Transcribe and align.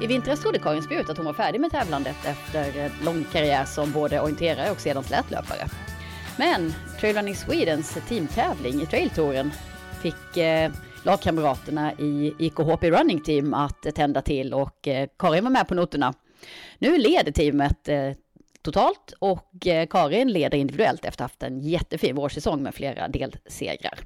I 0.00 0.06
vintras 0.06 0.40
trodde 0.40 0.58
Karin 0.58 0.82
Spjut 0.82 1.10
att 1.10 1.16
hon 1.16 1.26
var 1.26 1.32
färdig 1.32 1.60
med 1.60 1.70
tävlandet 1.70 2.16
efter 2.24 2.78
en 2.80 2.90
lång 3.04 3.24
karriär 3.32 3.64
som 3.64 3.92
både 3.92 4.20
orienterare 4.20 4.70
och 4.70 4.80
sedan 4.80 5.04
slätlöpare. 5.04 5.68
Men 6.38 6.74
Trail 7.00 7.16
Running 7.16 7.34
Swedens 7.34 7.98
teamtävling 8.08 8.82
i 8.82 8.86
trailtouren 8.86 9.52
fick 10.02 10.36
eh, 10.36 10.70
lagkamraterna 11.02 11.92
i 11.92 12.34
IKHP 12.38 12.90
Running 12.90 13.20
Team 13.20 13.54
att 13.54 13.86
eh, 13.86 13.92
tända 13.92 14.22
till 14.22 14.54
och 14.54 14.88
eh, 14.88 15.08
Karin 15.18 15.44
var 15.44 15.50
med 15.50 15.68
på 15.68 15.74
noterna. 15.74 16.14
Nu 16.78 16.98
leder 16.98 17.32
teamet 17.32 17.88
eh, 17.88 18.12
totalt 18.62 19.12
och 19.18 19.66
eh, 19.66 19.86
Karin 19.86 20.32
leder 20.32 20.58
individuellt 20.58 21.04
efter 21.04 21.10
att 21.10 21.18
ha 21.18 21.24
haft 21.24 21.42
en 21.42 21.60
jättefin 21.60 22.16
vårsäsong 22.16 22.62
med 22.62 22.74
flera 22.74 23.08
delsegrar. 23.08 23.98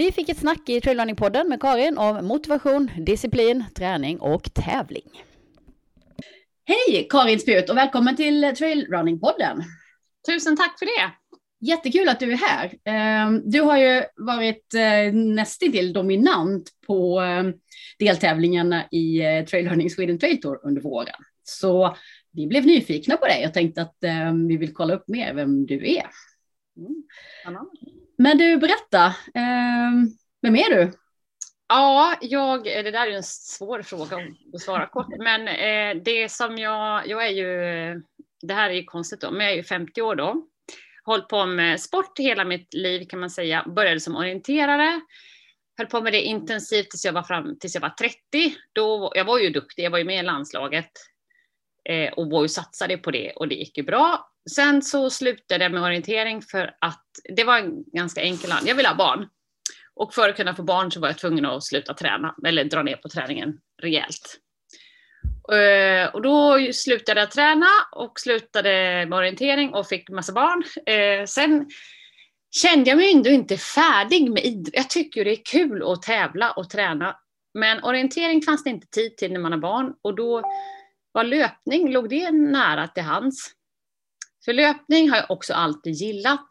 Vi 0.00 0.12
fick 0.12 0.28
ett 0.28 0.38
snack 0.38 0.68
i 0.68 0.80
Trailrunning-podden 0.80 1.48
med 1.48 1.60
Karin 1.60 1.98
om 1.98 2.26
motivation, 2.26 2.90
disciplin, 3.06 3.64
träning 3.74 4.20
och 4.20 4.54
tävling. 4.54 5.22
Hej 6.64 7.06
Karin 7.10 7.40
Spjut 7.40 7.70
och 7.70 7.76
välkommen 7.76 8.16
till 8.16 8.44
Trailrunning-podden. 8.44 9.62
Tusen 10.28 10.56
tack 10.56 10.78
för 10.78 10.86
det. 10.86 11.12
Jättekul 11.66 12.08
att 12.08 12.20
du 12.20 12.32
är 12.32 12.36
här. 12.36 12.74
Ehm, 12.84 13.50
du 13.50 13.60
har 13.60 13.78
ju 13.78 14.02
varit 14.16 14.74
eh, 14.74 15.14
nästintill 15.14 15.92
dominant 15.92 16.70
på 16.86 17.20
ehm, 17.20 17.52
deltävlingarna 17.98 18.84
i 18.90 19.20
eh, 19.20 19.44
Trailrunning 19.44 19.90
Sweden 19.90 20.18
Trail 20.18 20.40
Tour 20.40 20.60
under 20.62 20.82
våren. 20.82 21.24
Så 21.42 21.96
vi 22.32 22.46
blev 22.46 22.66
nyfikna 22.66 23.16
på 23.16 23.26
dig 23.26 23.46
och 23.46 23.54
tänkte 23.54 23.82
att 23.82 24.04
ehm, 24.04 24.48
vi 24.48 24.56
vill 24.56 24.74
kolla 24.74 24.94
upp 24.94 25.08
mer 25.08 25.34
vem 25.34 25.66
du 25.66 25.92
är. 25.94 26.06
Mm. 26.76 27.02
Men 28.22 28.38
du, 28.38 28.56
berätta. 28.56 29.14
Vem 30.42 30.56
är 30.56 30.70
du? 30.70 30.92
Ja, 31.68 32.16
jag, 32.20 32.64
det 32.64 32.90
där 32.90 33.06
är 33.06 33.10
en 33.10 33.22
svår 33.22 33.82
fråga 33.82 34.16
att 34.54 34.60
svara 34.60 34.86
kort, 34.86 35.06
men 35.18 35.48
eh, 35.48 36.02
det 36.02 36.32
som 36.32 36.58
jag, 36.58 37.08
jag 37.08 37.26
är 37.26 37.30
ju, 37.30 37.46
det 38.42 38.54
här 38.54 38.70
är 38.70 38.74
ju 38.74 38.84
konstigt 38.84 39.20
då, 39.20 39.30
men 39.30 39.46
jag 39.46 39.52
är 39.52 39.56
ju 39.56 39.62
50 39.62 40.02
år 40.02 40.14
då 40.14 40.46
hållit 41.04 41.28
på 41.28 41.46
med 41.46 41.80
sport 41.80 42.18
hela 42.18 42.44
mitt 42.44 42.74
liv 42.74 43.06
kan 43.08 43.20
man 43.20 43.30
säga. 43.30 43.64
Började 43.76 44.00
som 44.00 44.16
orienterare, 44.16 45.00
höll 45.78 45.86
på 45.86 46.00
med 46.00 46.12
det 46.12 46.22
intensivt 46.22 46.90
tills 46.90 47.04
jag 47.04 47.12
var, 47.12 47.22
fram, 47.22 47.58
tills 47.58 47.74
jag 47.74 47.82
var 47.82 47.90
30. 47.90 48.16
Då, 48.72 49.12
jag 49.14 49.24
var 49.24 49.38
ju 49.38 49.50
duktig, 49.50 49.84
jag 49.84 49.90
var 49.90 49.98
ju 49.98 50.04
med 50.04 50.18
i 50.18 50.26
landslaget 50.26 50.90
eh, 51.90 52.12
och 52.12 52.30
var 52.30 52.42
ju 52.42 52.48
satsade 52.48 52.96
på 52.96 53.10
det 53.10 53.30
och 53.30 53.48
det 53.48 53.54
gick 53.54 53.78
ju 53.78 53.84
bra. 53.84 54.30
Sen 54.50 54.82
så 54.82 55.10
slutade 55.10 55.64
jag 55.64 55.72
med 55.72 55.82
orientering 55.82 56.42
för 56.42 56.74
att 56.80 57.04
det 57.36 57.44
var 57.44 57.58
en 57.58 57.84
ganska 57.92 58.20
enkel 58.20 58.50
Jag 58.64 58.74
ville 58.74 58.88
ha 58.88 58.96
barn. 58.96 59.28
Och 59.94 60.14
för 60.14 60.28
att 60.28 60.36
kunna 60.36 60.54
få 60.54 60.62
barn 60.62 60.92
så 60.92 61.00
var 61.00 61.08
jag 61.08 61.18
tvungen 61.18 61.46
att 61.46 61.64
sluta 61.64 61.94
träna, 61.94 62.34
eller 62.46 62.64
dra 62.64 62.82
ner 62.82 62.96
på 62.96 63.08
träningen 63.08 63.58
rejält. 63.82 64.38
Eh, 65.52 66.14
och 66.14 66.22
då 66.22 66.58
slutade 66.72 67.20
jag 67.20 67.30
träna 67.30 67.66
och 67.92 68.20
slutade 68.20 68.70
med 69.08 69.18
orientering 69.18 69.74
och 69.74 69.88
fick 69.88 70.10
massa 70.10 70.32
barn. 70.32 70.64
Eh, 70.86 71.26
sen 71.26 71.70
kände 72.50 72.90
jag 72.90 72.96
mig 72.96 73.12
ändå 73.12 73.30
inte 73.30 73.56
färdig 73.56 74.30
med 74.30 74.44
idrott. 74.44 74.74
Jag 74.74 74.90
tycker 74.90 75.24
det 75.24 75.30
är 75.30 75.44
kul 75.44 75.82
att 75.82 76.02
tävla 76.02 76.50
och 76.50 76.70
träna. 76.70 77.16
Men 77.54 77.84
orientering 77.84 78.42
fanns 78.42 78.64
det 78.64 78.70
inte 78.70 78.86
tid 78.86 79.16
till 79.16 79.32
när 79.32 79.40
man 79.40 79.52
har 79.52 79.58
barn 79.58 79.94
och 80.02 80.14
då 80.14 80.42
var 81.12 81.24
löpning, 81.24 81.92
låg 81.92 82.08
det 82.08 82.30
nära 82.30 82.88
till 82.88 83.02
hands. 83.02 83.50
För 84.44 84.52
löpning 84.52 85.10
har 85.10 85.16
jag 85.16 85.30
också 85.30 85.54
alltid 85.54 85.92
gillat. 85.92 86.48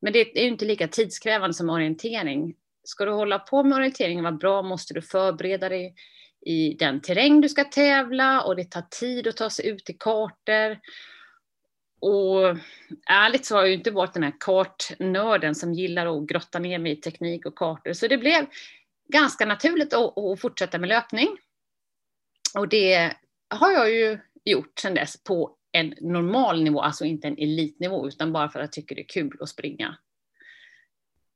Men 0.00 0.12
det 0.12 0.38
är 0.38 0.42
ju 0.42 0.48
inte 0.48 0.64
lika 0.64 0.88
tidskrävande 0.88 1.54
som 1.54 1.70
orientering. 1.70 2.54
Ska 2.84 3.04
du 3.04 3.10
hålla 3.10 3.38
på 3.38 3.62
med 3.62 3.76
orientering 3.76 4.18
och 4.18 4.22
vara 4.22 4.32
bra 4.32 4.62
måste 4.62 4.94
du 4.94 5.02
förbereda 5.02 5.68
dig 5.68 5.94
i 6.46 6.74
den 6.74 7.00
terräng 7.00 7.40
du 7.40 7.48
ska 7.48 7.64
tävla 7.64 8.42
och 8.42 8.56
det 8.56 8.64
tar 8.64 8.84
tid 9.00 9.26
att 9.26 9.36
ta 9.36 9.50
sig 9.50 9.66
ut 9.66 9.84
till 9.84 9.98
kartor. 9.98 10.78
Och 12.00 12.56
ärligt 13.10 13.46
så 13.46 13.54
har 13.54 13.62
jag 13.62 13.68
ju 13.68 13.74
inte 13.74 13.90
varit 13.90 14.14
den 14.14 14.22
här 14.22 14.34
kartnörden 14.40 15.54
som 15.54 15.74
gillar 15.74 16.06
att 16.06 16.28
grotta 16.28 16.58
ner 16.58 16.78
mig 16.78 16.92
i 16.92 16.96
teknik 16.96 17.46
och 17.46 17.58
kartor, 17.58 17.92
så 17.92 18.08
det 18.08 18.18
blev 18.18 18.46
ganska 19.08 19.46
naturligt 19.46 19.92
att, 19.92 20.18
att 20.18 20.40
fortsätta 20.40 20.78
med 20.78 20.88
löpning. 20.88 21.28
Och 22.54 22.68
det 22.68 23.14
har 23.50 23.72
jag 23.72 23.90
ju 23.90 24.18
gjort 24.44 24.78
sedan 24.78 24.94
dess 24.94 25.24
på 25.24 25.56
en 25.72 25.94
normal 26.00 26.62
nivå, 26.62 26.80
alltså 26.80 27.04
inte 27.04 27.28
en 27.28 27.38
elitnivå, 27.38 28.08
utan 28.08 28.32
bara 28.32 28.48
för 28.48 28.58
att 28.58 28.64
jag 28.64 28.72
tycker 28.72 28.94
det 28.94 29.02
är 29.02 29.08
kul 29.08 29.36
att 29.40 29.48
springa. 29.48 29.96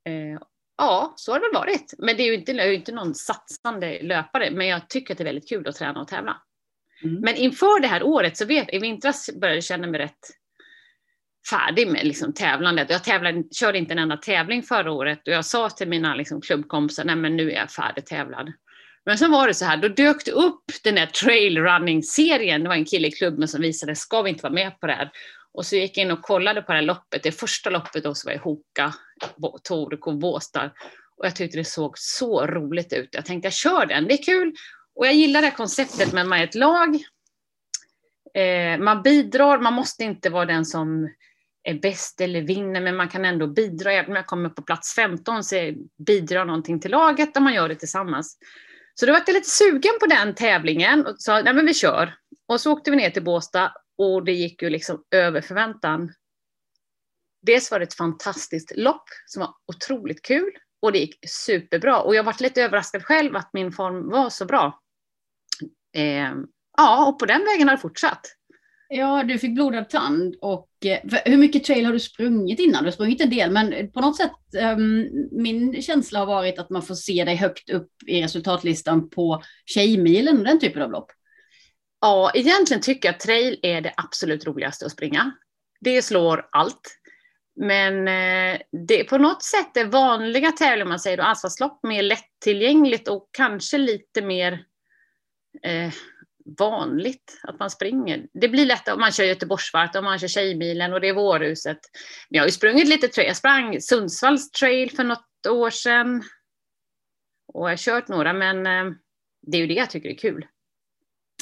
Eh, 0.04 0.42
Ja, 0.76 1.12
så 1.16 1.32
har 1.32 1.40
det 1.40 1.46
väl 1.46 1.54
varit. 1.54 1.94
Men 1.98 2.16
det 2.16 2.22
är 2.22 2.26
ju 2.26 2.34
inte, 2.34 2.52
är 2.52 2.72
inte 2.72 2.92
någon 2.92 3.14
satsande 3.14 4.02
löpare, 4.02 4.50
men 4.50 4.66
jag 4.66 4.88
tycker 4.88 5.14
att 5.14 5.18
det 5.18 5.22
är 5.22 5.26
väldigt 5.26 5.48
kul 5.48 5.68
att 5.68 5.76
träna 5.76 6.00
och 6.00 6.08
tävla. 6.08 6.42
Mm. 7.04 7.20
Men 7.20 7.34
inför 7.34 7.80
det 7.80 7.86
här 7.86 8.02
året 8.02 8.36
så 8.36 8.44
vet 8.44 8.74
i 8.74 8.78
vintras 8.78 9.30
började 9.40 9.56
jag 9.56 9.64
känna 9.64 9.86
mig 9.86 10.00
rätt 10.00 10.30
färdig 11.50 11.88
med 11.88 12.06
liksom 12.06 12.32
tävlandet. 12.32 12.90
Jag 12.90 13.04
tävlade, 13.04 13.44
körde 13.52 13.78
inte 13.78 13.92
en 13.92 13.98
enda 13.98 14.16
tävling 14.16 14.62
förra 14.62 14.92
året 14.92 15.28
och 15.28 15.34
jag 15.34 15.44
sa 15.44 15.70
till 15.70 15.88
mina 15.88 16.14
liksom 16.14 16.40
klubbkompisar, 16.40 17.04
nej 17.04 17.16
men 17.16 17.36
nu 17.36 17.50
är 17.50 17.54
jag 17.54 17.70
färdigtävlad. 17.70 18.52
Men 19.06 19.18
sen 19.18 19.30
var 19.30 19.48
det 19.48 19.54
så 19.54 19.64
här, 19.64 19.76
då 19.76 19.88
dök 19.88 20.24
det 20.24 20.32
upp 20.32 20.64
den 20.84 20.94
där 20.94 21.06
trailrunning-serien. 21.06 22.62
Det 22.62 22.68
var 22.68 22.76
en 22.76 22.84
kille 22.84 23.08
i 23.08 23.12
klubben 23.12 23.48
som 23.48 23.60
visade, 23.60 23.96
ska 23.96 24.22
vi 24.22 24.30
inte 24.30 24.42
vara 24.42 24.52
med 24.52 24.80
på 24.80 24.86
det 24.86 24.92
här? 24.92 25.10
Och 25.52 25.66
så 25.66 25.76
gick 25.76 25.96
jag 25.96 26.04
in 26.04 26.10
och 26.10 26.22
kollade 26.22 26.62
på 26.62 26.72
det 26.72 26.78
här 26.78 26.84
loppet. 26.84 27.22
Det 27.22 27.32
första 27.32 27.70
loppet 27.70 28.04
då 28.04 28.14
så 28.14 28.28
var 28.28 28.34
i 28.34 28.38
Hoka, 28.38 28.94
Torekov, 29.62 30.18
Båstad. 30.18 30.70
Och 31.16 31.26
jag 31.26 31.36
tyckte 31.36 31.58
det 31.58 31.64
såg 31.64 31.98
så 31.98 32.46
roligt 32.46 32.92
ut. 32.92 33.08
Jag 33.12 33.24
tänkte 33.24 33.46
jag 33.46 33.52
kör 33.52 33.86
den, 33.86 34.08
det 34.08 34.14
är 34.14 34.22
kul. 34.22 34.54
Och 34.94 35.06
jag 35.06 35.14
gillar 35.14 35.40
det 35.40 35.46
här 35.46 35.56
konceptet 35.56 36.12
med 36.12 36.22
att 36.22 36.28
man 36.28 36.38
är 36.38 36.44
ett 36.44 36.54
lag. 36.54 36.94
Eh, 38.34 38.78
man 38.78 39.02
bidrar, 39.02 39.58
man 39.58 39.72
måste 39.72 40.04
inte 40.04 40.30
vara 40.30 40.44
den 40.44 40.66
som 40.66 41.08
är 41.62 41.74
bäst 41.74 42.20
eller 42.20 42.42
vinner, 42.42 42.80
men 42.80 42.96
man 42.96 43.08
kan 43.08 43.24
ändå 43.24 43.46
bidra. 43.46 43.92
Även 43.92 44.10
om 44.10 44.16
jag 44.16 44.26
kommer 44.26 44.48
på 44.48 44.62
plats 44.62 44.94
15 44.94 45.44
så 45.44 45.56
bidrar 46.06 46.44
någonting 46.44 46.80
till 46.80 46.90
laget 46.90 47.34
där 47.34 47.40
man 47.40 47.54
gör 47.54 47.68
det 47.68 47.74
tillsammans. 47.74 48.38
Så 48.94 49.06
då 49.06 49.12
var 49.12 49.22
jag 49.26 49.34
lite 49.34 49.50
sugen 49.50 49.92
på 50.00 50.06
den 50.06 50.34
tävlingen 50.34 51.06
och 51.06 51.14
sa, 51.18 51.42
nej 51.42 51.54
men 51.54 51.66
vi 51.66 51.74
kör. 51.74 52.14
Och 52.48 52.60
så 52.60 52.72
åkte 52.72 52.90
vi 52.90 52.96
ner 52.96 53.10
till 53.10 53.24
Båstad 53.24 53.72
och 53.98 54.24
det 54.24 54.32
gick 54.32 54.62
ju 54.62 54.70
liksom 54.70 55.04
över 55.10 55.40
förväntan. 55.40 56.12
Dels 57.42 57.70
var 57.70 57.78
det 57.78 57.82
ett 57.82 57.94
fantastiskt 57.94 58.72
lopp 58.76 59.04
som 59.26 59.40
var 59.40 59.54
otroligt 59.66 60.22
kul 60.22 60.52
och 60.82 60.92
det 60.92 60.98
gick 60.98 61.18
superbra. 61.28 62.00
Och 62.00 62.14
jag 62.14 62.24
varit 62.24 62.40
lite 62.40 62.62
överraskad 62.62 63.04
själv 63.04 63.36
att 63.36 63.50
min 63.52 63.72
form 63.72 64.08
var 64.08 64.30
så 64.30 64.44
bra. 64.44 64.80
Eh, 65.96 66.32
ja, 66.76 67.08
och 67.08 67.18
på 67.18 67.26
den 67.26 67.44
vägen 67.44 67.68
har 67.68 67.76
det 67.76 67.82
fortsatt. 67.82 68.26
Ja, 68.88 69.22
du 69.22 69.38
fick 69.38 69.54
blodad 69.54 69.90
tand 69.90 70.36
och 70.40 70.68
eh, 70.84 71.20
hur 71.24 71.36
mycket 71.36 71.64
trail 71.64 71.84
har 71.84 71.92
du 71.92 72.00
sprungit 72.00 72.60
innan? 72.60 72.82
Du 72.82 72.86
har 72.86 72.92
sprungit 72.92 73.20
en 73.20 73.30
del, 73.30 73.50
men 73.50 73.92
på 73.92 74.00
något 74.00 74.16
sätt, 74.16 74.32
um, 74.76 75.08
min 75.32 75.82
känsla 75.82 76.18
har 76.18 76.26
varit 76.26 76.58
att 76.58 76.70
man 76.70 76.82
får 76.82 76.94
se 76.94 77.24
dig 77.24 77.36
högt 77.36 77.70
upp 77.70 77.90
i 78.06 78.22
resultatlistan 78.22 79.10
på 79.10 79.42
Tjejmilen 79.66 80.38
och 80.38 80.44
den 80.44 80.60
typen 80.60 80.82
av 80.82 80.90
lopp. 80.90 81.10
Ja, 82.00 82.30
egentligen 82.34 82.82
tycker 82.82 83.08
jag 83.08 83.14
att 83.14 83.20
trail 83.20 83.58
är 83.62 83.80
det 83.80 83.94
absolut 83.96 84.46
roligaste 84.46 84.86
att 84.86 84.92
springa. 84.92 85.32
Det 85.80 86.02
slår 86.02 86.48
allt. 86.52 86.98
Men 87.56 88.08
eh, 88.08 88.60
det 88.86 89.00
är 89.00 89.04
på 89.04 89.18
något 89.18 89.42
sätt 89.42 89.74
det 89.74 89.84
vanliga 89.84 90.52
tävlingar, 90.52 90.88
man 90.88 91.00
säger 91.00 91.16
då, 91.16 91.22
asfaltslopp, 91.22 91.80
mer 91.82 92.02
lättillgängligt 92.02 93.08
och 93.08 93.28
kanske 93.32 93.78
lite 93.78 94.22
mer 94.22 94.52
eh, 95.62 95.92
vanligt 96.58 97.40
att 97.42 97.58
man 97.58 97.70
springer. 97.70 98.26
Det 98.32 98.48
blir 98.48 98.66
lättare 98.66 98.94
om 98.94 99.00
man 99.00 99.12
kör 99.12 99.24
Göteborgsvarvet, 99.24 99.96
om 99.96 100.04
man 100.04 100.18
kör 100.18 100.28
Tjejmilen 100.28 100.92
och 100.92 101.00
det 101.00 101.08
är 101.08 101.14
vårhuset. 101.14 101.78
Men 102.30 102.36
jag 102.36 102.42
har 102.42 102.48
ju 102.48 102.52
sprungit 102.52 102.88
lite 102.88 103.08
trail. 103.08 103.26
Jag 103.26 103.36
sprang 103.36 103.80
Sundsvalls 103.80 104.50
trail 104.50 104.90
för 104.90 105.04
något 105.04 105.46
år 105.48 105.70
sedan. 105.70 106.22
Och 107.52 107.64
jag 107.64 107.72
har 107.72 107.76
kört 107.76 108.08
några, 108.08 108.32
men 108.32 108.66
eh, 108.66 108.94
det 109.42 109.56
är 109.56 109.60
ju 109.60 109.66
det 109.66 109.74
jag 109.74 109.90
tycker 109.90 110.08
är 110.08 110.18
kul 110.18 110.46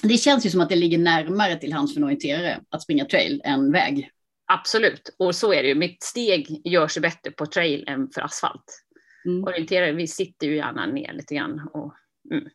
det 0.02 0.16
känns 0.16 0.46
ju 0.46 0.50
som 0.50 0.60
att 0.60 0.68
det 0.68 0.76
ligger 0.76 0.98
närmare 0.98 1.56
till 1.56 1.72
hands 1.72 1.94
för 1.94 2.00
en 2.00 2.04
orienterare 2.04 2.60
att 2.68 2.82
springa 2.82 3.04
trail 3.04 3.42
än 3.44 3.72
väg. 3.72 4.10
Absolut, 4.46 5.14
och 5.18 5.34
så 5.34 5.52
är 5.52 5.62
det 5.62 5.68
ju. 5.68 5.74
Mitt 5.74 6.02
steg 6.02 6.60
gör 6.64 6.88
sig 6.88 7.02
bättre 7.02 7.30
på 7.30 7.46
trail 7.46 7.84
än 7.88 8.10
för 8.10 8.20
asfalt. 8.20 8.84
Mm. 9.24 9.44
Orienterare, 9.44 9.92
vi 9.92 10.06
sitter 10.06 10.46
ju 10.46 10.56
gärna 10.56 10.86
ner 10.86 11.12
lite 11.12 11.34
grann 11.34 11.68
och 11.72 11.94
mm, 12.30 12.48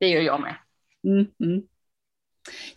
det 0.00 0.08
gör 0.08 0.20
jag 0.20 0.40
med. 0.40 0.56
Mm, 1.04 1.26
mm. 1.44 1.62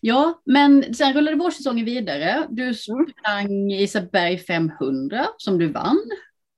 Ja, 0.02 0.42
men 0.46 0.94
sen 0.94 1.14
rullade 1.14 1.38
vårsäsongen 1.38 1.86
vidare. 1.86 2.48
Du 2.50 2.64
mm. 2.64 2.74
sprang 2.74 3.72
Isaberg 3.72 4.38
500 4.38 5.28
som 5.38 5.60
du 5.60 5.68
vann. 5.68 6.00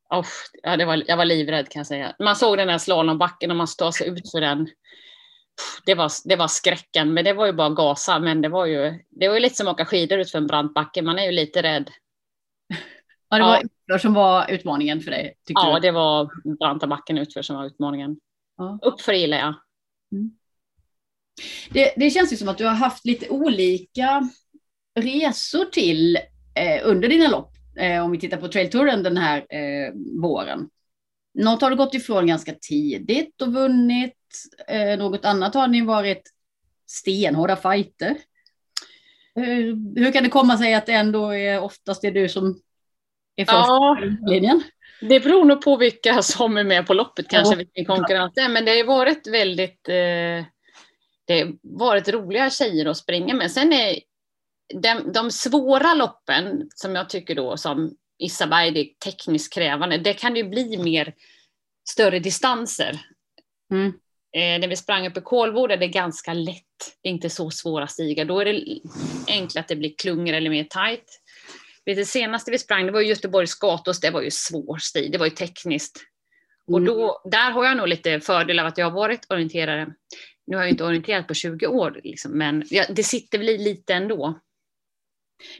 Oh, 0.10 0.26
ja, 0.64 0.78
det 0.78 0.86
var, 0.86 1.04
jag 1.08 1.18
var 1.18 1.26
livrädd 1.26 1.70
kan 1.70 1.80
jag 1.80 1.88
säga. 1.88 2.16
Man 2.20 2.36
såg 2.36 2.58
den 2.58 2.68
där 2.68 2.78
slalombacken 2.78 3.52
och 3.52 3.58
man 3.58 3.68
stod 3.68 3.94
sig 3.94 4.08
ut 4.08 4.32
för 4.32 4.42
den 4.42 4.68
det 5.86 5.96
var, 5.96 6.12
det 6.26 6.36
var 6.36 6.48
skräcken, 6.48 7.14
men 7.14 7.26
det 7.26 7.34
var 7.34 7.46
ju 7.46 7.54
bara 7.54 7.70
gasa. 7.70 8.20
Men 8.20 8.42
det 8.42 8.50
var 8.50 8.66
ju, 8.66 9.00
det 9.10 9.28
var 9.28 9.36
ju 9.36 9.42
lite 9.42 9.56
som 9.56 9.68
att 9.68 9.74
åka 9.74 9.86
skidor 9.86 10.20
ut 10.20 10.32
för 10.32 10.38
en 10.38 10.48
brant 10.48 10.74
backe. 10.74 11.02
Man 11.02 11.20
är 11.20 11.26
ju 11.26 11.32
lite 11.32 11.62
rädd. 11.62 11.92
Ja, 13.30 13.38
det 13.38 13.44
var 13.44 13.56
ja. 13.56 13.62
utför 13.62 13.98
som 13.98 14.14
var 14.14 14.52
utmaningen 14.52 15.02
för 15.02 15.12
dig? 15.12 15.34
Ja, 15.48 15.76
du? 15.76 15.80
det 15.80 15.92
var 15.92 16.30
branta 16.60 16.88
backen 16.88 17.18
utför 17.18 17.42
som 17.42 17.56
var 17.56 17.66
utmaningen. 17.66 18.18
Ja. 18.58 18.80
Uppför 18.82 19.14
gillar 19.14 19.38
jag. 19.38 19.54
Mm. 20.12 20.32
Det, 21.70 21.94
det, 21.98 22.10
känns 22.10 22.34
ju 22.34 22.38
som 22.38 22.50
att 22.50 22.58
du 22.58 22.66
har 22.66 22.74
haft 22.74 23.06
lite 23.06 23.30
olika 23.30 24.30
resor 25.00 25.66
till 25.66 26.16
eh, 26.56 26.82
under 26.84 27.10
dina 27.10 27.28
lopp. 27.28 27.52
Eh, 27.78 28.06
om 28.06 28.12
vi 28.12 28.20
tittar 28.20 28.38
på 28.38 28.48
trailtouren 28.48 29.04
den 29.04 29.18
här 29.18 29.38
eh, 29.38 29.94
våren. 30.22 30.70
Något 31.34 31.62
har 31.62 31.70
du 31.70 31.76
gått 31.76 31.94
ifrån 31.94 32.28
ganska 32.28 32.54
tidigt 32.62 33.42
och 33.42 33.54
vunnit. 33.54 34.18
Eh, 34.68 34.98
något 34.98 35.26
annat 35.26 35.54
har 35.54 35.68
ni 35.68 35.82
varit 35.82 36.24
stenhårda 36.86 37.56
fighter. 37.56 38.18
Hur, 39.36 40.00
hur 40.00 40.12
kan 40.12 40.24
det 40.24 40.30
komma 40.30 40.58
sig 40.58 40.74
att 40.74 40.86
det 40.86 40.94
ändå 40.94 41.30
är 41.30 41.60
oftast 41.60 42.04
är 42.04 42.12
du 42.12 42.30
som 42.30 42.60
är 43.36 43.46
först 43.46 43.56
ja, 43.56 43.98
linjen? 44.28 44.64
Det 45.02 45.20
beror 45.20 45.46
nog 45.46 45.62
på 45.62 45.78
vilka 45.78 46.22
som 46.22 46.58
är 46.58 46.64
med 46.64 46.88
på 46.88 46.94
loppet 46.94 47.28
kanske, 47.28 47.54
ja. 47.54 47.58
vilken 47.58 47.86
konkurrens 47.86 48.34
det 48.36 48.42
är. 48.42 48.50
Men 48.50 48.66
det 48.66 48.78
har 48.78 48.86
varit 48.86 49.28
väldigt 49.28 49.90
eh, 49.90 50.46
det 51.32 51.54
varit 51.62 52.10
roliga 52.10 52.50
tjejer 52.50 52.86
att 52.86 52.98
springa 52.98 53.34
med. 53.34 53.52
Sen 53.52 53.74
är 53.74 54.00
de, 54.82 55.12
de 55.14 55.32
svåra 55.32 55.94
loppen 55.94 56.70
som 56.76 56.96
jag 56.96 57.10
tycker 57.10 57.36
då 57.36 57.58
som 57.58 57.96
Isaberg, 58.20 58.72
det 58.72 58.80
är 58.80 58.88
tekniskt 59.06 59.54
krävande, 59.54 59.98
det 59.98 60.14
kan 60.14 60.36
ju 60.36 60.44
bli 60.44 60.78
mer 60.78 61.14
större 61.90 62.20
distanser. 62.20 63.00
Mm. 63.72 63.88
Eh, 64.36 64.60
när 64.60 64.68
vi 64.68 64.76
sprang 64.76 65.08
upp 65.08 65.18
i 65.18 65.22
Kolboda, 65.22 65.78
det 65.78 65.86
är 65.86 65.90
ganska 65.90 66.34
lätt. 66.34 66.64
Det 67.02 67.10
är 67.10 67.14
inte 67.14 67.30
så 67.30 67.52
svåra 67.52 67.88
stigar. 67.88 68.26
Då 68.26 68.40
är 68.40 68.46
det 68.46 68.80
enklare 69.28 69.62
att 69.62 69.68
det 69.68 69.76
blir 69.76 69.96
klungor 69.98 70.34
eller 70.34 70.50
mer 70.50 70.64
tight. 70.64 71.06
Det 71.86 72.06
senaste 72.06 72.52
vi 72.52 72.60
sprang, 72.60 72.86
det 72.86 72.92
var 72.92 73.02
Göteborgs 73.02 73.56
gatos, 73.56 74.00
det 74.00 74.10
var 74.10 74.22
ju 74.22 74.32
svår 74.32 74.78
stig, 74.78 75.12
det 75.12 75.18
var 75.18 75.26
ju 75.26 75.32
tekniskt. 75.32 75.98
Mm. 76.68 76.76
Och 76.76 76.82
då, 76.82 77.22
där 77.32 77.52
har 77.52 77.66
jag 77.66 77.78
nog 77.78 77.88
lite 77.88 78.20
fördel 78.20 78.60
av 78.60 78.66
att 78.66 78.78
jag 78.78 78.86
har 78.86 78.92
varit 78.92 79.26
orienterare. 79.30 79.88
Nu 80.48 80.56
har 80.56 80.64
jag 80.64 80.70
inte 80.70 80.84
orienterat 80.84 81.28
på 81.28 81.34
20 81.34 81.68
år, 81.68 82.02
liksom, 82.04 82.32
men 82.32 82.64
ja, 82.70 82.86
det 82.90 83.04
sitter 83.04 83.38
väl 83.38 83.50
i 83.50 83.58
lite 83.58 83.94
ändå. 83.94 84.40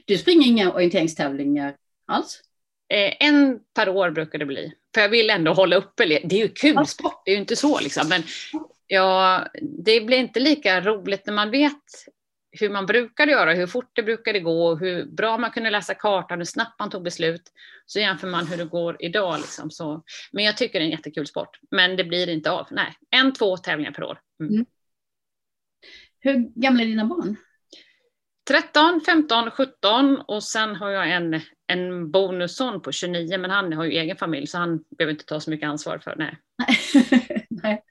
Du 0.04 0.18
springer 0.18 0.46
inga 0.46 0.72
orienteringstävlingar 0.72 1.76
alls? 2.06 2.40
Eh, 2.88 3.12
en 3.20 3.60
per 3.74 3.88
år 3.88 4.10
brukar 4.10 4.38
det 4.38 4.46
bli. 4.46 4.72
För 4.94 5.00
jag 5.00 5.08
vill 5.08 5.30
ändå 5.30 5.52
hålla 5.52 5.76
uppe, 5.76 6.04
det 6.04 6.36
är 6.36 6.38
ju 6.38 6.48
kul 6.48 6.86
sport, 6.86 7.22
det 7.24 7.30
är 7.30 7.34
ju 7.34 7.40
inte 7.40 7.56
så 7.56 7.80
liksom. 7.80 8.08
Men 8.08 8.22
ja, 8.86 9.46
det 9.84 10.00
blir 10.00 10.18
inte 10.18 10.40
lika 10.40 10.80
roligt 10.80 11.26
när 11.26 11.34
man 11.34 11.50
vet 11.50 11.82
hur 12.52 12.70
man 12.70 12.86
brukade 12.86 13.32
göra, 13.32 13.54
hur 13.54 13.66
fort 13.66 13.90
det 13.92 14.02
brukade 14.02 14.40
gå, 14.40 14.76
hur 14.76 15.04
bra 15.04 15.38
man 15.38 15.50
kunde 15.50 15.70
läsa 15.70 15.94
kartan, 15.94 16.38
hur 16.38 16.44
snabbt 16.44 16.78
man 16.78 16.90
tog 16.90 17.02
beslut. 17.02 17.42
Så 17.86 18.00
jämför 18.00 18.28
man 18.28 18.46
hur 18.46 18.56
det 18.56 18.64
går 18.64 18.96
idag. 19.00 19.38
Liksom. 19.40 19.70
Så, 19.70 20.02
men 20.32 20.44
jag 20.44 20.56
tycker 20.56 20.78
det 20.78 20.82
är 20.82 20.86
en 20.86 20.90
jättekul 20.90 21.26
sport. 21.26 21.58
Men 21.70 21.96
det 21.96 22.04
blir 22.04 22.28
inte 22.28 22.50
av. 22.50 22.66
Nej, 22.70 22.94
en, 23.10 23.32
två 23.32 23.56
tävlingar 23.56 23.92
per 23.92 24.04
år. 24.04 24.20
Mm. 24.40 24.54
Mm. 24.54 24.66
Hur 26.20 26.60
gamla 26.60 26.82
är 26.82 26.86
dina 26.86 27.04
barn? 27.04 27.36
13, 28.48 29.00
15, 29.06 29.50
17 29.50 30.16
och 30.16 30.44
sen 30.44 30.76
har 30.76 30.90
jag 30.90 31.10
en, 31.10 31.40
en 31.66 32.10
bonusson 32.10 32.82
på 32.82 32.92
29 32.92 33.38
men 33.38 33.50
han 33.50 33.72
har 33.72 33.84
ju 33.84 33.90
egen 33.90 34.16
familj 34.16 34.46
så 34.46 34.58
han 34.58 34.84
behöver 34.98 35.12
inte 35.12 35.24
ta 35.24 35.40
så 35.40 35.50
mycket 35.50 35.68
ansvar 35.68 35.98
för. 35.98 36.14
Nej. 36.16 36.38
nej. 37.48 37.84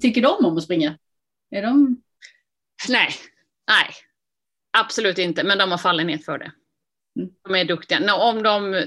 Tycker 0.00 0.22
de 0.22 0.44
om 0.44 0.56
att 0.56 0.62
springa? 0.62 0.98
Är 1.50 1.62
de... 1.62 2.02
Nej, 2.88 3.10
nej, 3.68 3.94
absolut 4.78 5.18
inte, 5.18 5.44
men 5.44 5.58
de 5.58 5.70
har 5.70 5.78
fallenhet 5.78 6.24
för 6.24 6.38
det. 6.38 6.52
Mm. 7.18 7.30
De 7.42 7.54
är 7.54 7.64
duktiga. 7.64 8.14
Om 8.14 8.42
de 8.42 8.84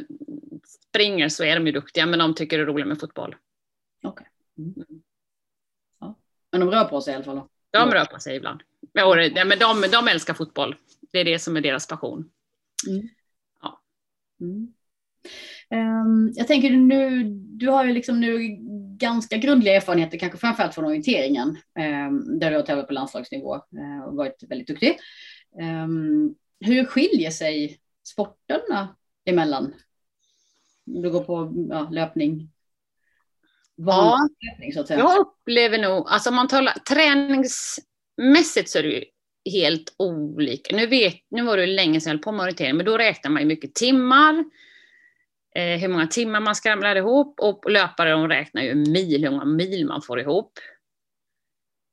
springer 0.89 1.29
så 1.29 1.43
är 1.43 1.55
de 1.55 1.65
ju 1.65 1.71
duktiga, 1.71 2.05
men 2.05 2.19
de 2.19 2.35
tycker 2.35 2.57
det 2.57 2.63
är 2.63 2.65
roligt 2.65 2.87
med 2.87 2.99
fotboll. 2.99 3.35
Okej. 4.03 4.27
Okay. 4.57 4.65
Mm. 4.65 5.01
Ja. 5.99 6.15
Men 6.51 6.59
de 6.59 6.71
rör 6.71 6.83
på 6.83 7.01
sig 7.01 7.11
i 7.11 7.15
alla 7.15 7.25
fall? 7.25 7.35
Då. 7.35 7.49
De 7.71 7.91
rör 7.91 8.05
på 8.05 8.19
sig 8.19 8.35
ibland. 8.35 8.61
Ja, 8.93 9.15
men 9.45 9.59
de, 9.59 9.81
de 9.91 10.07
älskar 10.07 10.33
fotboll. 10.33 10.75
Det 11.11 11.19
är 11.19 11.25
det 11.25 11.39
som 11.39 11.57
är 11.57 11.61
deras 11.61 11.87
passion. 11.87 12.31
Mm. 12.89 13.09
Ja. 13.61 13.81
Mm. 14.41 14.73
Um, 15.71 16.33
jag 16.35 16.47
tänker 16.47 16.69
nu, 16.69 17.23
du 17.33 17.67
har 17.67 17.85
ju 17.85 17.93
liksom 17.93 18.19
nu 18.19 18.57
ganska 18.99 19.37
grundliga 19.37 19.75
erfarenheter, 19.75 20.17
kanske 20.17 20.37
framförallt 20.37 20.75
från 20.75 20.85
orienteringen, 20.85 21.47
um, 21.49 22.39
där 22.39 22.51
du 22.51 22.55
har 22.55 22.63
tävlat 22.63 22.87
på 22.87 22.93
landslagsnivå 22.93 23.55
uh, 23.55 24.03
och 24.07 24.15
varit 24.15 24.43
väldigt 24.49 24.67
duktig. 24.67 24.97
Um, 25.61 26.35
hur 26.59 26.85
skiljer 26.85 27.31
sig 27.31 27.79
sporterna 28.07 28.95
emellan? 29.25 29.73
Du 30.85 31.11
går 31.11 31.23
på 31.23 31.53
ja, 31.69 31.89
löpning, 31.91 32.49
ja, 33.75 34.17
jag 34.89 35.19
upplever 35.19 35.77
nog, 35.77 36.07
alltså 36.09 36.29
om 36.29 36.35
man 36.35 36.47
talar 36.47 36.73
träningsmässigt 36.73 38.69
så 38.69 38.79
är 38.79 38.83
det 38.83 38.89
ju 38.89 39.03
helt 39.51 39.95
olika. 39.97 40.75
Nu, 40.75 40.87
vet, 40.87 41.15
nu 41.29 41.43
var 41.43 41.57
det 41.57 41.65
länge 41.65 42.01
sedan 42.01 42.09
jag 42.09 42.15
höll 42.15 42.23
på 42.23 42.31
med 42.31 42.43
orientering, 42.43 42.77
men 42.77 42.85
då 42.85 42.97
räknar 42.97 43.31
man 43.31 43.41
ju 43.41 43.47
mycket 43.47 43.75
timmar, 43.75 44.33
eh, 44.33 44.43
Eh, 45.59 45.79
hur 45.79 45.87
många 45.87 46.07
timmar 46.07 46.39
man 46.39 46.55
skramlar 46.55 46.95
ihop 46.95 47.39
och 47.39 47.71
löpare 47.71 48.11
de 48.11 48.27
räknar 48.27 48.61
ju 48.61 48.75
mil, 48.75 49.23
hur 49.23 49.31
många 49.31 49.45
mil 49.45 49.85
man 49.85 50.01
får 50.01 50.19
ihop. 50.19 50.51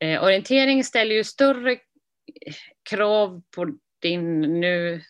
Eh, 0.05 0.25
orientering 0.25 0.85
ställer 0.85 1.15
ju 1.15 1.25
större 1.25 1.77
krav 2.91 3.43
på 3.57 3.67
din, 4.03 4.41
nu, 4.41 5.03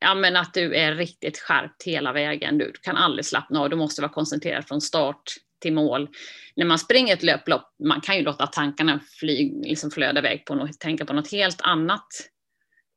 ja 0.00 0.14
men 0.14 0.36
att 0.36 0.54
du 0.54 0.74
är 0.74 0.94
riktigt 0.94 1.38
skärpt 1.38 1.82
hela 1.82 2.12
vägen. 2.12 2.58
Du 2.58 2.72
kan 2.82 2.96
aldrig 2.96 3.24
slappna 3.24 3.60
av, 3.60 3.70
du 3.70 3.76
måste 3.76 4.02
vara 4.02 4.12
koncentrerad 4.12 4.68
från 4.68 4.80
start 4.80 5.22
till 5.60 5.74
mål. 5.74 6.08
När 6.56 6.66
man 6.66 6.78
springer 6.78 7.14
ett 7.14 7.22
löplopp, 7.22 7.74
man 7.84 8.00
kan 8.00 8.16
ju 8.16 8.22
låta 8.22 8.46
tankarna 8.46 9.00
fly, 9.20 9.52
liksom 9.62 9.90
flöda 9.90 10.20
iväg 10.20 10.44
på 10.46 10.54
något, 10.54 10.80
tänka 10.80 11.04
på 11.04 11.12
något 11.12 11.30
helt 11.30 11.60
annat. 11.60 12.06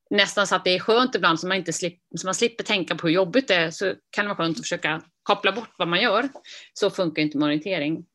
Nästan 0.10 0.48
så 0.48 0.56
att 0.56 0.64
det 0.64 0.76
är 0.76 0.80
skönt 0.80 1.16
ibland 1.16 1.40
så 1.40 1.48
man, 1.48 1.58
inte 1.58 1.74
slipper, 1.74 2.18
så 2.18 2.28
man 2.28 2.36
slipper 2.36 2.64
tänka 2.64 2.96
på 2.96 3.08
hur 3.08 3.14
jobbigt 3.14 3.48
det 3.48 3.56
är, 3.56 3.72
så 3.72 3.94
kan 4.10 4.26
det 4.26 4.30
vara 4.30 4.38
skönt 4.38 4.58
att 4.58 4.64
försöka 4.64 5.02
koppla 5.24 5.52
bort 5.52 5.74
vad 5.78 5.88
man 5.88 6.02
gör. 6.02 6.30
Så 6.74 6.90
funkar 6.90 7.22
inte 7.22 7.38
med 7.38 7.46
orientering. 7.46 8.06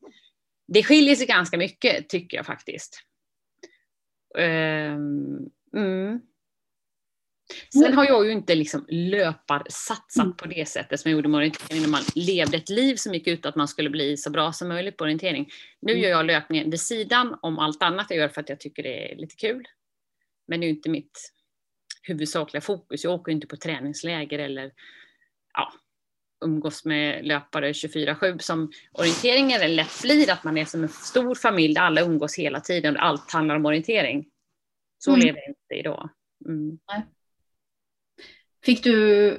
Det 0.67 0.83
skiljer 0.83 1.15
sig 1.15 1.27
ganska 1.27 1.57
mycket, 1.57 2.09
tycker 2.09 2.37
jag 2.37 2.45
faktiskt. 2.45 2.99
Um, 4.37 5.49
mm. 5.75 6.21
Sen 7.73 7.93
har 7.93 8.05
jag 8.05 8.25
ju 8.25 8.31
inte 8.31 8.55
liksom 8.55 8.85
löparsatsat 8.89 10.25
mm. 10.25 10.37
på 10.37 10.47
det 10.47 10.67
sättet 10.67 10.99
som 10.99 11.11
jag 11.11 11.17
gjorde 11.17 11.29
med 11.29 11.37
orientering 11.37 11.81
när 11.81 11.89
man 11.89 12.01
levde 12.15 12.57
ett 12.57 12.69
liv 12.69 12.95
som 12.95 13.13
gick 13.13 13.27
ut 13.27 13.45
att 13.45 13.55
man 13.55 13.67
skulle 13.67 13.89
bli 13.89 14.17
så 14.17 14.29
bra 14.29 14.53
som 14.53 14.67
möjligt 14.67 14.97
på 14.97 15.03
orientering. 15.03 15.49
Nu 15.81 15.91
mm. 15.91 16.03
gör 16.03 16.09
jag 16.09 16.25
löpningen 16.25 16.69
vid 16.69 16.81
sidan 16.81 17.37
om 17.41 17.59
allt 17.59 17.83
annat 17.83 18.07
jag 18.09 18.19
gör 18.19 18.29
för 18.29 18.41
att 18.41 18.49
jag 18.49 18.59
tycker 18.59 18.83
det 18.83 19.11
är 19.11 19.15
lite 19.15 19.35
kul. 19.35 19.67
Men 20.47 20.59
det 20.59 20.65
är 20.65 20.67
ju 20.67 20.75
inte 20.75 20.89
mitt 20.89 21.33
huvudsakliga 22.03 22.61
fokus. 22.61 23.03
Jag 23.03 23.13
åker 23.13 23.31
inte 23.31 23.47
på 23.47 23.57
träningsläger 23.57 24.39
eller 24.39 24.71
ja, 25.53 25.73
umgås 26.45 26.85
med 26.85 27.25
löpare 27.25 27.71
24-7 27.71 28.37
som 28.37 28.71
orienteringen 28.91 29.75
lätt 29.75 30.01
blir 30.01 30.31
att 30.31 30.43
man 30.43 30.57
är 30.57 30.65
som 30.65 30.83
en 30.83 30.89
stor 30.89 31.35
familj 31.35 31.73
där 31.73 31.81
alla 31.81 32.01
umgås 32.01 32.35
hela 32.37 32.59
tiden 32.59 32.95
och 32.95 33.05
allt 33.05 33.31
handlar 33.31 33.55
om 33.55 33.65
orientering. 33.65 34.25
Så 34.97 35.11
mm. 35.11 35.25
lever 35.25 35.39
jag 35.39 35.49
inte 35.49 35.75
idag. 35.79 36.09
Mm. 36.45 36.79
Fick 38.65 38.83
du, 38.83 39.37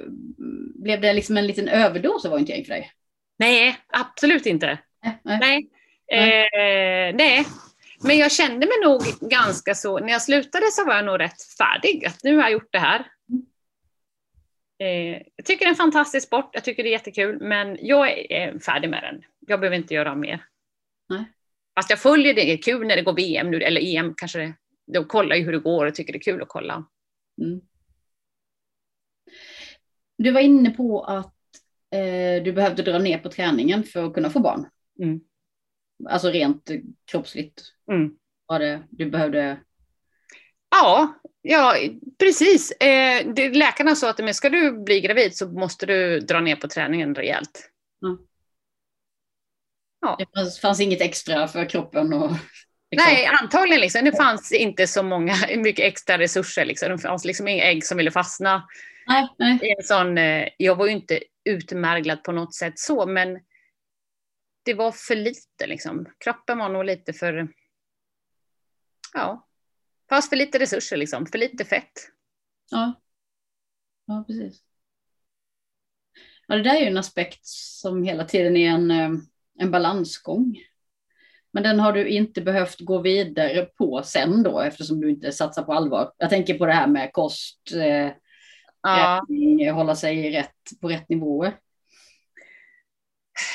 blev 0.75 1.01
det 1.01 1.13
liksom 1.13 1.37
en 1.37 1.47
liten 1.47 1.67
överdos 1.67 2.25
av 2.25 2.33
orientering 2.33 2.65
för 2.65 2.73
dig? 2.73 2.91
Nej, 3.37 3.77
absolut 3.87 4.45
inte. 4.45 4.79
Äh, 5.05 5.11
nej. 5.23 5.39
Nej. 5.39 5.69
Eh, 6.11 7.15
nej. 7.15 7.45
Men 8.05 8.17
jag 8.17 8.31
kände 8.31 8.67
mig 8.67 8.75
nog 8.83 9.01
ganska 9.29 9.75
så, 9.75 9.99
när 9.99 10.09
jag 10.09 10.21
slutade 10.21 10.65
så 10.71 10.85
var 10.85 10.95
jag 10.95 11.05
nog 11.05 11.19
rätt 11.19 11.41
färdig, 11.57 12.05
att 12.05 12.23
nu 12.23 12.35
har 12.35 12.43
jag 12.43 12.51
gjort 12.51 12.71
det 12.71 12.79
här. 12.79 13.07
Eh, 14.79 15.21
jag 15.35 15.45
tycker 15.45 15.65
det 15.65 15.69
är 15.69 15.69
en 15.69 15.75
fantastisk 15.75 16.27
sport, 16.27 16.49
jag 16.53 16.63
tycker 16.63 16.83
det 16.83 16.89
är 16.89 16.91
jättekul, 16.91 17.39
men 17.41 17.77
jag 17.81 18.31
är 18.31 18.59
färdig 18.59 18.89
med 18.89 19.03
den. 19.03 19.23
Jag 19.47 19.59
behöver 19.59 19.77
inte 19.77 19.93
göra 19.93 20.15
mer. 20.15 20.45
Nej. 21.09 21.25
Fast 21.75 21.89
jag 21.89 21.99
följer 21.99 22.33
det, 22.33 22.41
det 22.41 22.53
är 22.53 22.57
kul 22.57 22.87
när 22.87 22.95
det 22.95 23.01
går 23.01 23.13
VM 23.13 23.51
nu, 23.51 23.61
eller 23.61 23.81
EM 23.81 24.13
kanske 24.17 24.39
det, 24.39 24.53
då 24.93 25.03
kollar 25.03 25.35
ju 25.35 25.43
hur 25.43 25.51
det 25.51 25.59
går 25.59 25.85
och 25.85 25.95
tycker 25.95 26.13
det 26.13 26.19
är 26.19 26.31
kul 26.31 26.41
att 26.41 26.47
kolla. 26.47 26.85
Mm. 27.41 27.61
Du 30.17 30.31
var 30.31 30.41
inne 30.41 30.69
på 30.69 31.03
att 31.03 31.35
eh, 31.91 32.43
du 32.43 32.53
behövde 32.53 32.83
dra 32.83 32.99
ner 32.99 33.17
på 33.17 33.29
träningen 33.29 33.83
för 33.83 34.05
att 34.05 34.13
kunna 34.13 34.29
få 34.29 34.39
barn. 34.39 34.65
Mm. 34.99 35.21
Alltså 36.09 36.27
rent 36.27 36.69
kroppsligt. 37.11 37.61
Mm. 37.91 38.11
Var 38.45 38.59
det, 38.59 38.83
du 38.89 39.09
behövde... 39.09 39.59
Ja, 40.69 41.19
ja 41.41 41.75
precis. 42.19 42.71
Eh, 42.71 43.27
det, 43.35 43.49
läkarna 43.49 43.95
sa 43.95 44.09
att 44.09 44.17
men 44.17 44.33
ska 44.33 44.49
du 44.49 44.83
bli 44.83 45.01
gravid 45.01 45.35
så 45.35 45.47
måste 45.47 45.85
du 45.85 46.19
dra 46.19 46.39
ner 46.39 46.55
på 46.55 46.67
träningen 46.67 47.15
rejält. 47.15 47.71
Mm. 48.05 48.17
Ja. 50.01 50.15
Det 50.19 50.39
fanns, 50.39 50.59
fanns, 50.59 50.79
inget 50.79 51.01
extra 51.01 51.47
för 51.47 51.69
kroppen? 51.69 52.13
Och, 52.13 52.31
liksom. 52.91 53.13
Nej, 53.13 53.25
antagligen. 53.25 53.81
Liksom. 53.81 54.05
Det 54.05 54.17
fanns 54.17 54.51
inte 54.51 54.87
så 54.87 55.03
många, 55.03 55.35
mycket 55.57 55.85
extra 55.85 56.17
resurser. 56.17 56.65
Liksom. 56.65 56.89
Det 56.89 56.97
fanns 56.97 57.25
liksom 57.25 57.47
inga 57.47 57.63
ägg 57.63 57.85
som 57.85 57.97
ville 57.97 58.11
fastna. 58.11 58.63
Nej, 59.07 59.27
nej. 59.37 59.75
En 59.77 59.83
sån, 59.83 60.17
eh, 60.17 60.47
jag 60.57 60.75
var 60.75 60.85
ju 60.85 60.91
inte 60.91 61.19
utmärglad 61.49 62.23
på 62.23 62.31
något 62.31 62.55
sätt 62.55 62.79
så, 62.79 63.05
men 63.05 63.39
det 64.65 64.73
var 64.73 64.91
för 64.91 65.15
lite 65.15 65.67
liksom. 65.67 66.05
Kroppen 66.17 66.57
var 66.57 66.69
nog 66.69 66.85
lite 66.85 67.13
för, 67.13 67.47
ja, 69.13 69.45
Fast 70.09 70.29
för 70.29 70.35
lite 70.35 70.59
resurser 70.59 70.97
liksom, 70.97 71.25
för 71.25 71.37
lite 71.37 71.65
fett. 71.65 71.91
Ja, 72.71 72.93
ja 74.05 74.23
precis. 74.27 74.61
Ja, 76.47 76.55
det 76.55 76.63
där 76.63 76.75
är 76.75 76.79
ju 76.79 76.87
en 76.87 76.97
aspekt 76.97 77.45
som 77.45 78.03
hela 78.03 78.25
tiden 78.25 78.57
är 78.57 78.69
en, 78.69 78.91
eh, 78.91 79.09
en 79.59 79.71
balansgång. 79.71 80.57
Men 81.51 81.63
den 81.63 81.79
har 81.79 81.93
du 81.93 82.07
inte 82.07 82.41
behövt 82.41 82.79
gå 82.79 83.01
vidare 83.01 83.65
på 83.65 84.03
sen 84.03 84.43
då, 84.43 84.59
eftersom 84.59 85.01
du 85.01 85.09
inte 85.09 85.31
satsar 85.31 85.63
på 85.63 85.73
allvar. 85.73 86.13
Jag 86.17 86.29
tänker 86.29 86.57
på 86.57 86.65
det 86.65 86.73
här 86.73 86.87
med 86.87 87.13
kost, 87.13 87.59
eh, 87.75 88.11
ja. 88.81 89.21
rättning, 89.21 89.71
hålla 89.71 89.95
sig 89.95 90.31
rätt, 90.31 90.81
på 90.81 90.89
rätt 90.89 91.09
nivåer. 91.09 91.59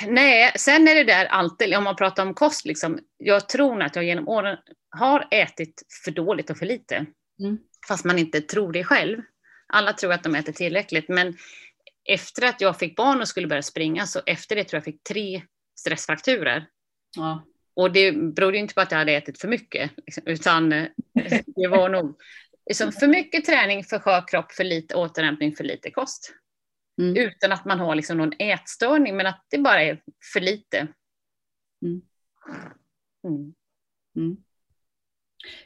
Nej, 0.07 0.53
sen 0.57 0.89
är 0.89 0.95
det 0.95 1.05
där 1.05 1.27
alltid, 1.27 1.75
om 1.75 1.85
man 1.85 1.97
pratar 1.97 2.27
om 2.27 2.35
kost, 2.35 2.65
liksom, 2.65 2.99
jag 3.17 3.49
tror 3.49 3.83
att 3.83 3.97
jag 3.97 4.05
genom 4.05 4.29
åren 4.29 4.59
har 4.91 5.29
ätit 5.31 5.83
för 6.05 6.11
dåligt 6.11 6.51
och 6.51 6.59
för 6.59 6.67
lite. 6.67 7.07
Mm. 7.41 7.59
Fast 7.89 8.05
man 8.05 8.19
inte 8.19 8.41
tror 8.41 8.73
det 8.73 8.85
själv. 8.85 9.23
Alla 9.73 9.93
tror 9.93 10.13
att 10.13 10.23
de 10.23 10.35
äter 10.35 10.53
tillräckligt, 10.53 11.09
men 11.09 11.37
efter 12.09 12.49
att 12.49 12.61
jag 12.61 12.79
fick 12.79 12.97
barn 12.97 13.21
och 13.21 13.29
skulle 13.29 13.47
börja 13.47 13.63
springa, 13.63 14.07
så 14.07 14.21
efter 14.27 14.57
det 14.57 14.65
tror 14.65 14.77
jag 14.77 14.85
fick 14.85 15.03
tre 15.03 15.43
stressfrakturer. 15.81 16.67
Ja. 17.17 17.45
Och 17.75 17.93
det 17.93 18.13
berodde 18.13 18.59
inte 18.59 18.75
på 18.75 18.81
att 18.81 18.91
jag 18.91 18.99
hade 18.99 19.13
ätit 19.13 19.41
för 19.41 19.49
mycket, 19.49 19.91
liksom, 19.97 20.23
utan 20.27 20.73
eh, 20.73 20.89
det 21.47 21.69
var 21.69 21.89
nog 21.89 22.21
liksom, 22.67 22.93
för 22.93 23.07
mycket 23.07 23.45
träning, 23.45 23.85
för 23.85 23.99
skör 23.99 24.29
kropp, 24.29 24.53
för 24.53 24.65
lite 24.65 24.95
återhämtning, 24.95 25.57
för 25.57 25.65
lite 25.65 25.91
kost. 25.91 26.35
Mm. 27.01 27.17
Utan 27.17 27.53
att 27.53 27.65
man 27.65 27.81
har 27.81 27.95
liksom 27.95 28.17
någon 28.17 28.33
ätstörning, 28.39 29.17
men 29.17 29.27
att 29.27 29.47
det 29.51 29.59
bara 29.59 29.83
är 29.83 30.03
för 30.33 30.41
lite. 30.41 30.89
Mm. 31.83 32.03
Mm. 33.25 33.55
mm. 34.17 34.37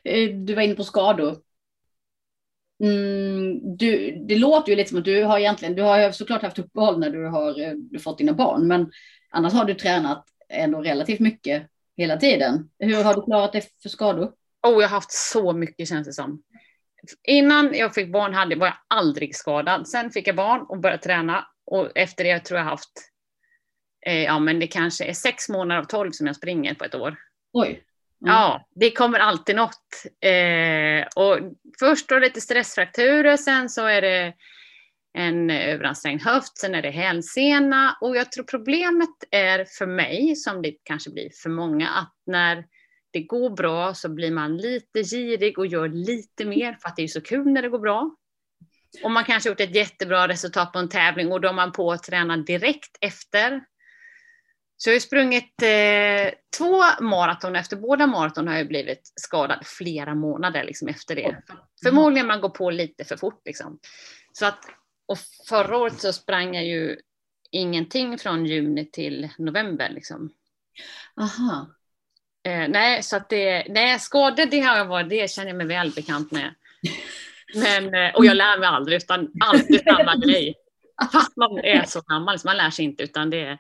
Eh, 0.04 0.36
du 0.36 0.54
var 0.54 0.62
inne 0.62 0.74
på 0.74 0.84
skador. 0.84 1.42
Mm, 2.80 3.76
du, 3.76 4.18
det 4.28 4.38
låter 4.38 4.70
ju 4.70 4.76
lite 4.76 4.88
som 4.88 4.98
att 4.98 5.04
du 5.04 5.24
har 5.24 5.38
egentligen, 5.38 5.74
du 5.74 5.82
har 5.82 6.12
såklart 6.12 6.42
haft 6.42 6.58
uppehåll 6.58 6.98
när 6.98 7.10
du 7.10 7.26
har 7.26 7.60
eh, 7.60 7.72
du 7.74 7.98
fått 7.98 8.18
dina 8.18 8.32
barn, 8.32 8.68
men 8.68 8.90
annars 9.30 9.52
har 9.52 9.64
du 9.64 9.74
tränat 9.74 10.24
ändå 10.48 10.82
relativt 10.82 11.20
mycket 11.20 11.70
hela 11.96 12.16
tiden. 12.16 12.70
Hur 12.78 13.04
har 13.04 13.14
du 13.14 13.22
klarat 13.22 13.52
det 13.52 13.68
för 13.82 13.88
skador? 13.88 14.32
Oh, 14.62 14.72
jag 14.72 14.88
har 14.88 14.88
haft 14.88 15.12
så 15.12 15.52
mycket 15.52 15.88
känns 15.88 16.06
det 16.06 16.12
som. 16.12 16.42
Innan 17.23 17.75
jag 17.75 17.94
fick 17.94 18.12
barn 18.12 18.34
hade, 18.34 18.56
var 18.56 18.66
jag 18.66 18.76
aldrig 18.88 19.37
skadad. 19.37 19.88
Sen 19.88 20.11
fick 20.11 20.28
jag 20.28 20.37
barn 20.37 20.66
och 20.68 20.78
började 20.78 21.02
träna 21.02 21.46
och 21.66 21.90
efter 21.94 22.25
det 22.25 22.38
tror 22.38 22.58
jag 22.58 22.66
haft, 22.66 23.11
eh, 24.06 24.23
ja 24.25 24.38
men 24.38 24.58
det 24.58 24.66
kanske 24.66 25.04
är 25.04 25.12
sex 25.12 25.49
månader 25.49 25.80
av 25.80 25.84
tolv 25.84 26.11
som 26.12 26.26
jag 26.26 26.37
springer 26.37 26.75
på 26.75 26.84
ett 26.84 26.94
år. 26.94 27.16
Oj. 27.52 27.68
Mm. 27.68 28.34
Ja, 28.34 28.68
det 28.75 28.90
kommer 28.90 29.18
alltid 29.18 29.56
något. 29.56 30.04
Eh, 30.20 31.06
och 31.16 31.38
först 31.78 32.08
då 32.08 32.18
lite 32.18 32.40
stressfrakturer, 32.40 33.37
sen 33.37 33.68
så 33.68 33.87
är 33.87 34.02
det 34.02 34.34
en 35.18 35.50
överansträngd 35.50 36.23
höft, 36.23 36.58
sen 36.58 36.75
är 36.75 36.82
det 36.82 36.90
hälsena 36.90 37.96
och 38.00 38.16
jag 38.16 38.32
tror 38.32 38.44
problemet 38.44 39.08
är 39.30 39.64
för 39.78 39.87
mig, 39.87 40.37
som 40.37 40.62
det 40.62 40.75
kanske 40.82 41.11
blir 41.11 41.30
för 41.42 41.50
många, 41.50 41.88
att 41.88 42.14
när 42.26 42.64
det 43.14 43.21
går 43.21 43.50
bra 43.50 43.94
så 43.94 44.09
blir 44.09 44.30
man 44.30 44.56
lite 44.56 45.02
girig 45.02 45.59
och 45.59 45.66
gör 45.66 45.88
lite 45.88 46.44
mer 46.44 46.78
för 46.80 46.88
att 46.88 46.97
det 46.97 47.02
är 47.02 47.09
så 47.09 47.21
kul 47.21 47.47
när 47.47 47.62
det 47.62 47.68
går 47.68 47.78
bra. 47.78 48.16
Och 49.02 49.11
man 49.11 49.25
kanske 49.25 49.49
gjort 49.49 49.61
ett 49.61 49.75
jättebra 49.75 50.28
resultat 50.28 50.73
på 50.73 50.78
en 50.78 50.88
tävling 50.88 51.33
och 51.33 51.40
då 51.40 51.49
är 51.49 51.52
man 51.52 51.73
på 51.73 51.92
att 51.92 52.02
träna 52.02 52.37
direkt 52.37 52.97
efter. 53.00 53.64
Så 54.76 54.90
jag 54.90 54.94
har 54.94 55.00
sprungit 55.00 55.62
eh, 55.62 56.38
två 56.59 57.04
maraton. 57.04 57.56
Efter 57.56 57.76
båda 57.76 58.06
maraton 58.06 58.49
har 58.49 58.56
jag 58.56 58.68
blivit 58.68 59.12
skadad 59.14 59.66
flera 59.66 60.14
månader 60.14 60.64
liksom, 60.64 60.88
efter 60.88 61.14
det. 61.14 61.42
Förmodligen 61.83 62.26
man 62.26 62.40
går 62.40 62.49
på 62.49 62.71
lite 62.71 63.04
för 63.04 63.16
fort. 63.16 63.42
Liksom. 63.44 63.78
Så 64.33 64.47
att, 64.47 64.64
och 65.06 65.18
förra 65.49 65.76
året 65.76 66.00
så 66.00 66.12
sprang 66.12 66.54
jag 66.54 66.64
ju 66.64 66.97
ingenting 67.50 68.18
från 68.18 68.47
juni 68.47 68.90
till 68.90 69.28
november. 69.38 69.88
Liksom. 69.88 70.30
Aha. 71.21 71.75
Eh, 72.44 72.68
nej, 72.68 73.02
så 73.02 73.16
att 73.16 73.28
det, 73.28 73.66
nej, 73.68 73.98
skador 73.98 74.46
det 74.46 74.60
har 74.60 74.76
jag 74.76 74.86
varit, 74.86 75.08
det 75.08 75.30
känner 75.30 75.48
jag 75.48 75.56
mig 75.56 75.66
väl 75.66 75.90
bekant 75.90 76.30
med. 76.32 76.54
Men, 77.54 77.94
eh, 77.94 78.14
och 78.14 78.26
jag 78.26 78.36
lär 78.36 78.58
mig 78.58 78.68
aldrig, 78.68 78.96
utan 78.96 79.32
alltid 79.40 79.82
samma 79.84 80.16
grej. 80.26 80.54
Fast 81.12 81.36
man 81.36 81.58
är 81.58 81.84
så 81.84 82.00
gammal, 82.00 82.38
så 82.38 82.48
man 82.48 82.56
lär 82.56 82.70
sig 82.70 82.84
inte, 82.84 83.02
utan 83.02 83.30
det 83.30 83.40
är 83.40 83.58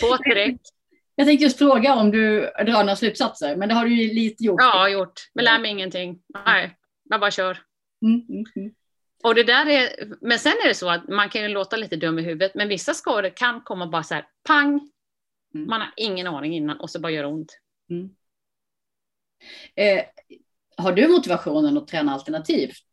på 0.00 0.16
direkt. 0.16 0.68
Jag 1.16 1.26
tänkte 1.26 1.44
just 1.44 1.58
fråga 1.58 1.94
om 1.94 2.10
du 2.10 2.40
drar 2.40 2.84
några 2.84 2.96
slutsatser, 2.96 3.56
men 3.56 3.68
det 3.68 3.74
har 3.74 3.84
du 3.84 4.02
ju 4.02 4.14
lite 4.14 4.44
gjort. 4.44 4.60
Ja, 4.60 4.88
gjort. 4.88 5.30
Men 5.34 5.44
lär 5.44 5.58
mig 5.58 5.70
ingenting. 5.70 6.18
Nej, 6.46 6.76
man 7.10 7.20
bara 7.20 7.30
kör. 7.30 7.58
Mm, 8.02 8.26
mm, 8.28 8.44
mm. 8.56 8.74
Och 9.22 9.34
det 9.34 9.42
där 9.42 9.66
är, 9.66 9.88
men 10.20 10.38
sen 10.38 10.52
är 10.64 10.68
det 10.68 10.74
så 10.74 10.90
att 10.90 11.08
man 11.08 11.28
kan 11.28 11.42
ju 11.42 11.48
låta 11.48 11.76
lite 11.76 11.96
dum 11.96 12.18
i 12.18 12.22
huvudet, 12.22 12.54
men 12.54 12.68
vissa 12.68 12.94
skador 12.94 13.28
kan 13.28 13.60
komma 13.60 13.86
bara 13.86 14.02
så 14.02 14.14
här, 14.14 14.26
pang, 14.46 14.90
mm. 15.54 15.66
man 15.68 15.80
har 15.80 15.92
ingen 15.96 16.26
aning 16.26 16.54
innan 16.56 16.80
och 16.80 16.90
så 16.90 17.00
bara 17.00 17.12
gör 17.12 17.24
ont. 17.24 17.58
Eh, 19.74 20.04
har 20.76 20.92
du 20.92 21.08
motivationen 21.08 21.78
att 21.78 21.88
träna 21.88 22.12
alternativt? 22.12 22.84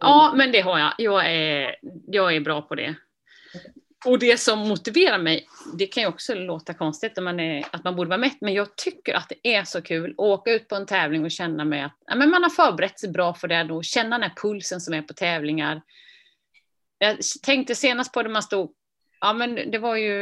Ja, 0.00 0.32
men 0.36 0.52
det 0.52 0.60
har 0.60 0.78
jag. 0.78 0.94
Jag 0.98 1.26
är, 1.26 1.76
jag 2.06 2.36
är 2.36 2.40
bra 2.40 2.62
på 2.62 2.74
det. 2.74 2.94
Och 4.06 4.18
det 4.18 4.40
som 4.40 4.58
motiverar 4.58 5.18
mig, 5.18 5.46
det 5.78 5.86
kan 5.86 6.02
ju 6.02 6.08
också 6.08 6.34
låta 6.34 6.74
konstigt 6.74 7.22
man 7.22 7.40
är, 7.40 7.64
att 7.70 7.84
man 7.84 7.96
borde 7.96 8.08
vara 8.08 8.18
mätt, 8.18 8.40
men 8.40 8.54
jag 8.54 8.76
tycker 8.76 9.14
att 9.14 9.28
det 9.28 9.54
är 9.54 9.64
så 9.64 9.82
kul 9.82 10.10
att 10.10 10.18
åka 10.18 10.52
ut 10.52 10.68
på 10.68 10.74
en 10.74 10.86
tävling 10.86 11.24
och 11.24 11.30
känna 11.30 11.64
mig 11.64 11.82
att 11.82 11.98
ja, 12.06 12.16
men 12.16 12.30
man 12.30 12.42
har 12.42 12.50
förberett 12.50 13.00
sig 13.00 13.10
bra 13.10 13.34
för 13.34 13.48
det, 13.48 13.64
då, 13.64 13.82
känna 13.82 14.18
den 14.18 14.30
här 14.30 14.36
pulsen 14.36 14.80
som 14.80 14.94
är 14.94 15.02
på 15.02 15.14
tävlingar. 15.14 15.82
Jag 16.98 17.16
tänkte 17.42 17.74
senast 17.74 18.12
på 18.12 18.22
det 18.22 18.28
man 18.28 18.42
stod, 18.42 18.72
ja 19.20 19.32
men 19.32 19.70
det 19.70 19.78
var 19.78 19.96
ju, 19.96 20.12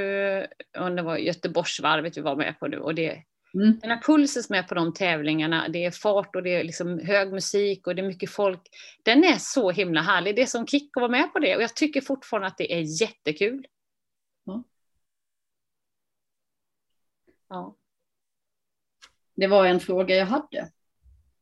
det 0.97 1.03
var 1.03 1.17
Göteborgsvarvet 1.17 2.17
vi 2.17 2.21
var 2.21 2.37
med 2.37 2.59
på 2.61 2.67
nu 2.67 2.79
och 2.79 2.95
det 2.95 3.23
Mm. 3.57 3.79
Den 3.81 3.91
här 3.91 4.03
pulsen 4.03 4.43
som 4.43 4.55
är 4.55 4.63
på 4.63 4.75
de 4.75 4.95
tävlingarna, 4.95 5.69
det 5.69 5.85
är 5.85 5.91
fart 5.91 6.37
och 6.37 6.43
det 6.43 6.55
är 6.55 6.65
liksom 6.65 6.99
hög 6.99 7.33
musik 7.33 7.87
och 7.87 7.95
det 7.95 8.03
är 8.03 8.07
mycket 8.07 8.31
folk. 8.31 8.61
Den 9.03 9.25
är 9.25 9.39
så 9.39 9.71
himla 9.71 10.03
härlig. 10.03 10.37
Det 10.37 10.43
är 10.43 10.47
som 10.47 10.67
kick 10.67 10.97
att 10.97 11.01
vara 11.01 11.11
med 11.11 11.33
på 11.33 11.39
det 11.39 11.57
och 11.57 11.63
jag 11.63 11.77
tycker 11.77 12.01
fortfarande 12.01 12.47
att 12.49 12.59
det 12.59 12.73
är 12.73 13.03
jättekul. 13.03 13.67
Ja. 14.45 14.65
ja. 17.49 17.77
Det 19.35 19.47
var 19.47 19.67
en 19.67 19.81
fråga 19.81 20.17
jag 20.17 20.27
hade. 20.27 20.71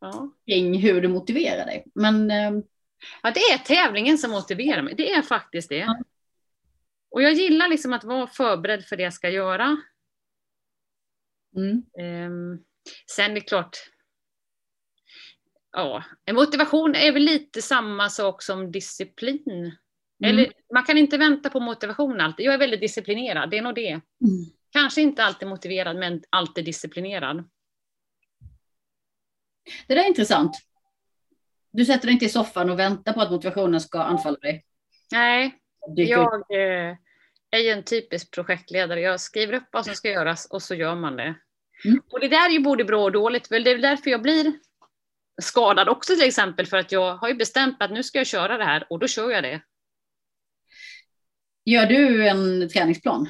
Ja. 0.00 0.30
Kring 0.46 0.78
hur 0.78 1.00
du 1.00 1.08
motiverar 1.08 1.66
dig. 1.66 1.84
Men, 1.94 2.30
ehm, 2.30 2.62
Ja, 3.22 3.30
det 3.30 3.40
är 3.40 3.58
tävlingen 3.58 4.18
som 4.18 4.30
motiverar 4.30 4.82
mig. 4.82 4.94
Det 4.94 5.12
är 5.12 5.22
faktiskt 5.22 5.68
det. 5.68 5.78
Ja. 5.78 5.98
Och 7.10 7.22
jag 7.22 7.32
gillar 7.32 7.68
liksom 7.68 7.92
att 7.92 8.04
vara 8.04 8.26
förberedd 8.26 8.84
för 8.84 8.96
det 8.96 9.02
jag 9.02 9.12
ska 9.12 9.30
göra. 9.30 9.76
Mm. 11.56 11.82
Um, 11.98 12.64
sen 13.10 13.30
är 13.30 13.34
det 13.34 13.40
klart, 13.40 13.78
ja, 15.72 16.04
motivation 16.32 16.94
är 16.94 17.12
väl 17.12 17.22
lite 17.22 17.62
samma 17.62 18.10
sak 18.10 18.42
som 18.42 18.72
disciplin. 18.72 19.42
Mm. 19.46 19.74
Eller 20.24 20.52
man 20.74 20.84
kan 20.84 20.98
inte 20.98 21.18
vänta 21.18 21.50
på 21.50 21.60
motivation 21.60 22.20
alltid. 22.20 22.46
Jag 22.46 22.54
är 22.54 22.58
väldigt 22.58 22.80
disciplinerad, 22.80 23.50
det 23.50 23.58
är 23.58 23.62
nog 23.62 23.74
det. 23.74 23.90
Mm. 23.90 24.02
Kanske 24.70 25.00
inte 25.00 25.24
alltid 25.24 25.48
motiverad, 25.48 25.96
men 25.96 26.22
alltid 26.30 26.64
disciplinerad. 26.64 27.44
Det 29.86 29.94
där 29.94 30.02
är 30.02 30.08
intressant. 30.08 30.56
Du 31.70 31.84
sätter 31.84 32.06
dig 32.06 32.12
inte 32.12 32.24
i 32.24 32.28
soffan 32.28 32.70
och 32.70 32.78
väntar 32.78 33.12
på 33.12 33.20
att 33.20 33.30
motivationen 33.30 33.80
ska 33.80 34.02
anfalla 34.02 34.38
dig. 34.38 34.64
Nej, 35.12 35.58
jag 35.96 36.34
eh, 36.34 36.96
är 37.54 37.58
ju 37.58 37.70
en 37.70 37.84
typisk 37.84 38.30
projektledare. 38.30 39.00
Jag 39.00 39.20
skriver 39.20 39.52
upp 39.52 39.68
vad 39.72 39.84
som 39.84 39.94
ska 39.94 40.10
göras 40.10 40.46
och 40.50 40.62
så 40.62 40.74
gör 40.74 40.94
man 40.94 41.16
det. 41.16 41.34
Mm. 41.84 42.00
Och 42.10 42.20
det 42.20 42.28
där 42.28 42.48
är 42.48 42.52
ju 42.52 42.60
både 42.60 42.84
bra 42.84 43.04
och 43.04 43.12
dåligt, 43.12 43.48
det 43.48 43.56
är 43.56 43.78
därför 43.78 44.10
jag 44.10 44.22
blir 44.22 44.52
skadad 45.42 45.88
också 45.88 46.14
till 46.14 46.28
exempel, 46.28 46.66
för 46.66 46.76
att 46.76 46.92
jag 46.92 47.16
har 47.16 47.28
ju 47.28 47.34
bestämt 47.34 47.76
att 47.80 47.90
nu 47.90 48.02
ska 48.02 48.18
jag 48.18 48.26
köra 48.26 48.58
det 48.58 48.64
här 48.64 48.86
och 48.90 48.98
då 48.98 49.06
kör 49.08 49.30
jag 49.30 49.42
det. 49.42 49.60
Gör 51.64 51.86
du 51.86 52.28
en 52.28 52.68
träningsplan? 52.68 53.28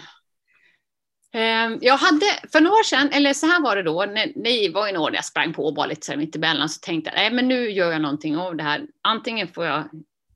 Ehm, 1.32 1.78
jag 1.80 1.96
hade 1.96 2.26
för 2.52 2.60
några 2.60 2.76
år 2.76 2.82
sedan, 2.82 3.10
eller 3.12 3.32
så 3.32 3.46
här 3.46 3.62
var 3.62 3.76
det 3.76 3.82
då, 3.82 4.04
när 4.04 4.32
ni 4.36 4.68
var 4.68 4.88
i 4.88 4.92
några 4.92 5.14
jag 5.14 5.24
sprang 5.24 5.52
på 5.52 5.72
bara 5.72 5.86
lite 5.86 6.06
så 6.06 6.12
här 6.12 6.18
mitt 6.18 6.36
emellan, 6.36 6.68
så 6.68 6.80
tänkte 6.80 7.10
jag, 7.10 7.16
nej 7.16 7.32
men 7.32 7.48
nu 7.48 7.70
gör 7.70 7.92
jag 7.92 8.02
någonting 8.02 8.36
av 8.36 8.56
det 8.56 8.62
här. 8.62 8.86
Antingen 9.02 9.48
får 9.48 9.64
jag 9.66 9.88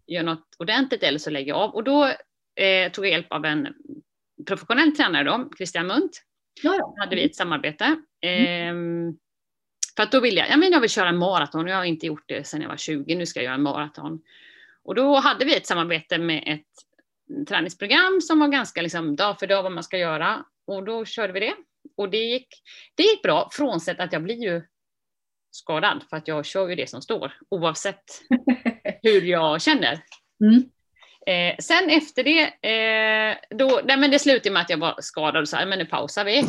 göra 0.06 0.24
något 0.24 0.56
ordentligt 0.58 1.02
eller 1.02 1.18
så 1.18 1.30
lägger 1.30 1.48
jag 1.48 1.58
av. 1.58 1.74
Och 1.74 1.84
då 1.84 2.12
eh, 2.58 2.92
tog 2.92 3.06
hjälp 3.06 3.32
av 3.32 3.44
en 3.44 3.68
professionell 4.46 4.96
tränare 4.96 5.24
då, 5.24 5.50
Christian 5.56 5.86
Munt, 5.86 6.22
Ja, 6.62 6.74
ja. 6.78 6.94
hade 6.98 7.16
vi 7.16 7.24
ett 7.26 7.36
samarbete. 7.36 8.02
Mm. 8.20 9.08
Eh, 9.08 9.14
för 9.96 10.02
att 10.02 10.12
då 10.12 10.20
ville 10.20 10.40
jag, 10.40 10.50
ja 10.50 10.56
men 10.56 10.72
jag 10.72 10.80
vill 10.80 10.90
köra 10.90 11.08
en 11.08 11.18
maraton 11.18 11.66
jag 11.66 11.76
har 11.76 11.84
inte 11.84 12.06
gjort 12.06 12.24
det 12.26 12.46
sedan 12.46 12.62
jag 12.62 12.68
var 12.68 12.76
20, 12.76 13.14
nu 13.14 13.26
ska 13.26 13.40
jag 13.40 13.44
göra 13.44 13.54
en 13.54 13.62
maraton. 13.62 14.22
Och 14.82 14.94
då 14.94 15.16
hade 15.16 15.44
vi 15.44 15.56
ett 15.56 15.66
samarbete 15.66 16.18
med 16.18 16.42
ett 16.46 17.46
träningsprogram 17.48 18.20
som 18.20 18.40
var 18.40 18.48
ganska 18.48 18.82
liksom 18.82 19.16
dag 19.16 19.38
för 19.38 19.46
dag 19.46 19.62
vad 19.62 19.72
man 19.72 19.84
ska 19.84 19.98
göra. 19.98 20.44
Och 20.66 20.84
då 20.84 21.04
körde 21.04 21.32
vi 21.32 21.40
det. 21.40 21.54
Och 21.96 22.10
det 22.10 22.18
gick, 22.18 22.48
det 22.94 23.02
gick 23.02 23.22
bra, 23.22 23.48
frånsett 23.52 24.00
att 24.00 24.12
jag 24.12 24.22
blir 24.22 24.42
ju 24.42 24.62
skadad 25.50 26.04
för 26.10 26.16
att 26.16 26.28
jag 26.28 26.46
kör 26.46 26.68
ju 26.68 26.74
det 26.74 26.90
som 26.90 27.02
står 27.02 27.32
oavsett 27.48 28.04
hur 29.02 29.22
jag 29.22 29.62
känner. 29.62 30.00
Mm. 30.40 30.70
Eh, 31.28 31.54
sen 31.58 31.90
efter 31.90 32.24
det, 32.24 32.68
eh, 32.68 33.36
då, 33.50 33.80
nej 33.84 33.96
men 33.96 34.10
det 34.10 34.18
slutade 34.18 34.50
med 34.50 34.62
att 34.62 34.70
jag 34.70 34.78
var 34.78 34.96
skadad 35.00 35.42
och 35.42 35.48
sa 35.48 35.66
men 35.66 35.78
nu 35.78 35.86
pausar 35.86 36.24
vi. 36.24 36.44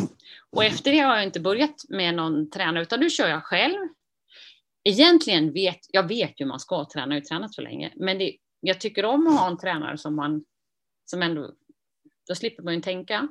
Och 0.50 0.64
efter 0.64 0.92
det 0.92 1.00
har 1.00 1.16
jag 1.16 1.24
inte 1.24 1.40
börjat 1.40 1.76
med 1.90 2.14
någon 2.14 2.50
tränare 2.50 2.84
utan 2.84 3.00
nu 3.00 3.10
kör 3.10 3.28
jag 3.30 3.44
själv. 3.44 3.78
Egentligen 4.84 5.54
vet 5.54 5.80
jag 5.90 6.08
vet 6.08 6.30
ju 6.30 6.44
hur 6.44 6.46
man 6.46 6.60
ska 6.60 6.86
träna, 6.86 7.06
jag 7.06 7.12
har 7.12 7.20
ju 7.20 7.26
tränat 7.26 7.54
så 7.54 7.62
länge. 7.62 7.94
Men 7.96 8.18
det, 8.18 8.36
jag 8.60 8.80
tycker 8.80 9.06
om 9.06 9.28
att 9.28 9.40
ha 9.40 9.48
en 9.48 9.58
tränare 9.58 9.98
som 9.98 10.16
man, 10.16 10.46
som 11.06 11.22
ändå, 11.22 11.52
då 12.28 12.36
slipper 12.36 12.64
man 12.64 12.74
ju 12.74 12.82
tänka. 12.82 13.28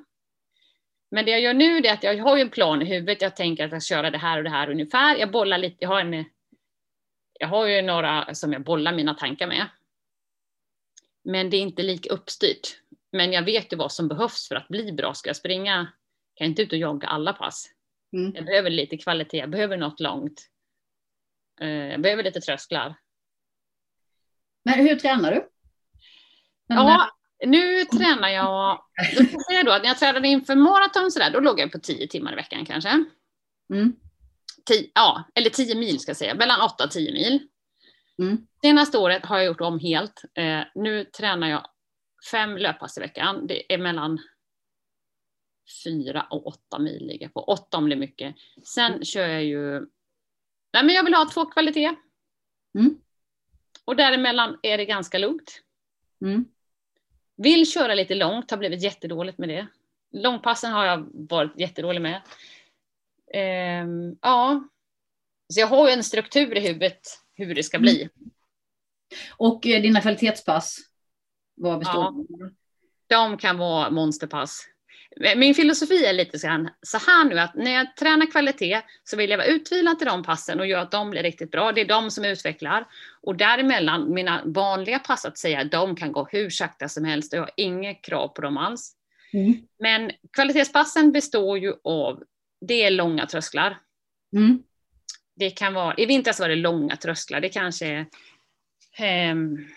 Men 1.10 1.24
det 1.24 1.30
jag 1.30 1.40
gör 1.40 1.54
nu 1.54 1.78
är 1.78 1.92
att 1.92 2.02
jag 2.02 2.22
har 2.22 2.36
ju 2.36 2.42
en 2.42 2.50
plan 2.50 2.82
i 2.82 2.84
huvudet. 2.84 3.22
Jag 3.22 3.36
tänker 3.36 3.64
att 3.64 3.72
jag 3.72 3.82
ska 3.82 3.94
köra 3.94 4.10
det 4.10 4.18
här 4.18 4.38
och 4.38 4.44
det 4.44 4.50
här 4.50 4.70
ungefär. 4.70 5.16
Jag 5.16 5.30
bollar 5.30 5.58
lite, 5.58 5.76
jag 5.80 5.88
har 5.88 6.00
en, 6.00 6.24
jag 7.40 7.48
har 7.48 7.66
ju 7.66 7.82
några 7.82 8.34
som 8.34 8.52
jag 8.52 8.64
bollar 8.64 8.92
mina 8.92 9.14
tankar 9.14 9.46
med. 9.46 9.66
Men 11.28 11.50
det 11.50 11.56
är 11.56 11.60
inte 11.60 11.82
lika 11.82 12.10
uppstyrt. 12.10 12.76
Men 13.12 13.32
jag 13.32 13.42
vet 13.42 13.72
ju 13.72 13.76
vad 13.76 13.92
som 13.92 14.08
behövs 14.08 14.48
för 14.48 14.54
att 14.54 14.68
bli 14.68 14.92
bra. 14.92 15.14
Ska 15.14 15.28
jag 15.28 15.36
springa, 15.36 15.74
kan 16.34 16.44
jag 16.44 16.48
inte 16.48 16.62
ut 16.62 16.72
och 16.72 16.78
jogga 16.78 17.08
alla 17.08 17.32
pass. 17.32 17.70
Mm. 18.12 18.32
Jag 18.34 18.44
behöver 18.44 18.70
lite 18.70 18.96
kvalitet, 18.96 19.36
jag 19.38 19.50
behöver 19.50 19.76
något 19.76 20.00
långt. 20.00 20.48
Eh, 21.60 21.68
Jag 21.68 22.00
behöver 22.00 22.22
lite 22.22 22.40
trösklar. 22.40 22.94
Men 24.64 24.74
hur 24.74 24.96
tränar 24.96 25.30
du? 25.30 25.48
Men, 26.68 26.78
Ja, 26.78 27.10
nu 27.46 27.84
tränar 27.84 28.28
jag, 28.28 28.82
då 29.18 29.40
säga 29.40 29.62
då 29.64 29.72
att 29.72 29.82
när 29.82 29.88
jag 29.88 29.98
tränade 29.98 30.28
inför 30.28 30.54
maraton 30.54 31.10
sådär, 31.12 31.30
då 31.30 31.40
låg 31.40 31.60
jag 31.60 31.72
på 31.72 31.78
10 31.78 32.08
timmar 32.08 32.32
i 32.32 32.36
veckan 32.36 32.64
kanske. 32.66 33.04
Mm. 33.72 33.96
Tio, 34.66 34.90
ja, 34.94 35.24
eller 35.34 35.50
10 35.50 35.74
mil 35.74 36.00
ska 36.00 36.10
jag 36.10 36.16
säga, 36.16 36.34
mellan 36.34 36.60
8 36.60 36.84
och 36.84 36.90
10 36.90 37.12
mil. 37.12 37.48
Mm. 38.18 38.46
Senaste 38.62 38.98
året 38.98 39.26
har 39.26 39.36
jag 39.36 39.46
gjort 39.46 39.60
om 39.60 39.78
helt. 39.78 40.22
Eh, 40.34 40.60
nu 40.74 41.04
tränar 41.04 41.48
jag 41.48 41.66
fem 42.30 42.56
löppass 42.56 42.98
i 42.98 43.00
veckan. 43.00 43.46
Det 43.46 43.74
är 43.74 43.78
mellan 43.78 44.18
fyra 45.84 46.26
och 46.30 46.46
åtta 46.46 46.78
mil 46.78 47.06
ligger 47.06 47.28
på. 47.28 47.40
Åtta 47.40 47.76
om 47.76 47.88
det 47.88 47.94
är 47.94 47.98
mycket. 47.98 48.34
Sen 48.64 49.04
kör 49.04 49.28
jag 49.28 49.44
ju... 49.44 49.80
Nej, 50.72 50.84
men 50.84 50.88
jag 50.88 51.04
vill 51.04 51.14
ha 51.14 51.30
två 51.34 51.46
kvalitet. 51.46 51.94
Mm. 52.78 53.00
Och 53.84 53.96
däremellan 53.96 54.58
är 54.62 54.78
det 54.78 54.84
ganska 54.84 55.18
lugnt. 55.18 55.62
Mm. 56.20 56.44
Vill 57.36 57.70
köra 57.70 57.94
lite 57.94 58.14
långt, 58.14 58.50
har 58.50 58.58
blivit 58.58 58.82
jättedåligt 58.82 59.38
med 59.38 59.48
det. 59.48 59.66
Långpassen 60.10 60.72
har 60.72 60.86
jag 60.86 61.08
varit 61.12 61.60
jättedålig 61.60 62.00
med. 62.00 62.22
Ehm, 63.34 64.16
ja, 64.22 64.68
så 65.48 65.60
jag 65.60 65.66
har 65.66 65.88
ju 65.88 65.94
en 65.94 66.04
struktur 66.04 66.56
i 66.56 66.60
huvudet 66.60 67.00
hur 67.38 67.54
det 67.54 67.62
ska 67.62 67.78
bli. 67.78 68.08
Och 69.36 69.66
eh, 69.66 69.82
dina 69.82 70.00
kvalitetspass? 70.00 70.78
Vad 71.56 71.78
består 71.78 72.02
Ja. 72.02 72.24
de? 72.28 72.54
De 73.06 73.38
kan 73.38 73.58
vara 73.58 73.90
monsterpass. 73.90 74.66
Min 75.36 75.54
filosofi 75.54 76.04
är 76.04 76.12
lite 76.12 76.38
så 76.38 76.46
här, 76.46 76.68
så 76.82 76.98
här 76.98 77.24
nu 77.24 77.38
att 77.38 77.54
när 77.54 77.70
jag 77.70 77.96
tränar 77.96 78.30
kvalitet 78.30 78.82
så 79.04 79.16
vill 79.16 79.30
jag 79.30 79.38
vara 79.38 79.46
utvilad 79.46 79.98
till 79.98 80.06
de 80.06 80.22
passen 80.22 80.60
och 80.60 80.66
göra 80.66 80.82
att 80.82 80.90
de 80.90 81.10
blir 81.10 81.22
riktigt 81.22 81.50
bra. 81.50 81.72
Det 81.72 81.80
är 81.80 81.88
de 81.88 82.10
som 82.10 82.24
utvecklar. 82.24 82.86
Och 83.22 83.36
däremellan, 83.36 84.14
mina 84.14 84.42
vanliga 84.44 84.98
pass 84.98 85.24
att 85.24 85.38
säga, 85.38 85.64
de 85.64 85.96
kan 85.96 86.12
gå 86.12 86.28
hur 86.32 86.50
sakta 86.50 86.88
som 86.88 87.04
helst 87.04 87.32
och 87.32 87.38
jag 87.38 87.42
har 87.42 87.50
inget 87.56 88.04
krav 88.04 88.28
på 88.28 88.42
dem 88.42 88.56
alls. 88.56 88.94
Mm. 89.32 89.54
Men 89.78 90.10
kvalitetspassen 90.32 91.12
består 91.12 91.58
ju 91.58 91.74
av, 91.84 92.22
det 92.60 92.82
är 92.84 92.90
långa 92.90 93.26
trösklar. 93.26 93.78
Mm. 94.36 94.62
Det 95.38 95.50
kan 95.50 95.74
vara, 95.74 95.94
i 95.96 96.06
vintras 96.06 96.40
var 96.40 96.48
det 96.48 96.56
långa 96.56 96.96
trösklar, 96.96 97.40
det 97.40 97.48
kanske 97.48 97.86
är 97.86 98.06
ehm, 98.98 99.68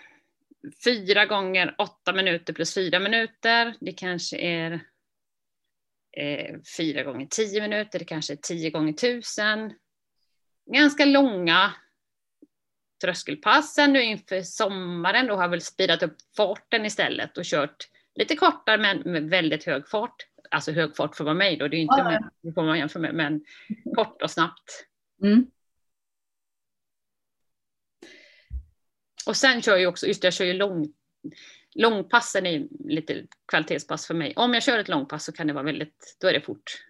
fyra 0.84 1.26
gånger 1.26 1.74
åtta 1.78 2.12
minuter 2.12 2.52
plus 2.52 2.74
fyra 2.74 2.98
minuter. 2.98 3.74
Det 3.80 3.92
kanske 3.92 4.38
är 4.38 4.72
eh, 6.16 6.56
fyra 6.76 7.02
gånger 7.02 7.26
tio 7.26 7.60
minuter, 7.60 7.98
det 7.98 8.04
kanske 8.04 8.32
är 8.32 8.36
tio 8.36 8.70
gånger 8.70 8.92
tusen. 8.92 9.72
Ganska 10.72 11.04
långa 11.04 11.72
tröskelpass. 13.00 13.74
Sen 13.74 13.92
nu 13.92 14.02
inför 14.02 14.42
sommaren 14.42 15.26
då 15.26 15.34
har 15.34 15.42
jag 15.42 15.48
väl 15.48 15.60
speedat 15.60 16.02
upp 16.02 16.16
farten 16.36 16.86
istället 16.86 17.38
och 17.38 17.44
kört 17.44 17.88
lite 18.14 18.36
kortare 18.36 18.78
men 18.78 18.98
med 18.98 19.30
väldigt 19.30 19.64
hög 19.64 19.88
fart. 19.88 20.16
Alltså 20.50 20.72
hög 20.72 20.96
fart 20.96 21.16
för 21.16 21.34
mig 21.34 21.56
då, 21.56 21.68
det 21.68 21.76
är 21.76 21.80
inte 21.80 22.20
Ja, 22.40 22.62
man 22.62 22.78
jämföra 22.78 23.02
med, 23.02 23.14
men 23.14 23.44
kort 23.96 24.22
och 24.22 24.30
snabbt. 24.30 24.86
Mm. 25.22 25.46
Och 29.26 29.36
sen 29.36 29.62
kör 29.62 29.76
jag 29.76 29.90
också, 29.90 30.06
just 30.06 30.22
det, 30.22 30.26
jag 30.26 30.34
kör 30.34 30.44
ju 30.44 30.52
lång, 30.52 30.92
långpassen 31.74 32.46
är 32.46 32.66
lite 32.84 33.26
kvalitetspass 33.48 34.06
för 34.06 34.14
mig. 34.14 34.32
Om 34.36 34.54
jag 34.54 34.62
kör 34.62 34.78
ett 34.78 34.88
långpass 34.88 35.24
så 35.24 35.32
kan 35.32 35.46
det 35.46 35.52
vara 35.52 35.64
väldigt, 35.64 36.16
då 36.20 36.28
är 36.28 36.32
det 36.32 36.40
fort. 36.40 36.84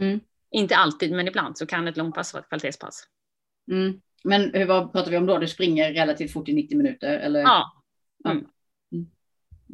Mm. 0.00 0.20
Inte 0.50 0.76
alltid, 0.76 1.12
men 1.12 1.28
ibland 1.28 1.58
så 1.58 1.66
kan 1.66 1.88
ett 1.88 1.96
långpass 1.96 2.34
vara 2.34 2.42
ett 2.42 2.48
kvalitetspass. 2.48 3.04
Mm. 3.70 4.00
Men 4.24 4.54
hur, 4.54 4.66
vad 4.66 4.92
pratar 4.92 5.10
vi 5.10 5.16
om 5.16 5.26
då? 5.26 5.38
Du 5.38 5.48
springer 5.48 5.92
relativt 5.92 6.32
fort 6.32 6.48
i 6.48 6.54
90 6.54 6.78
minuter? 6.78 7.18
Eller? 7.18 7.40
Ja. 7.40 7.84
Ja. 8.24 8.30
Mm. 8.30 8.46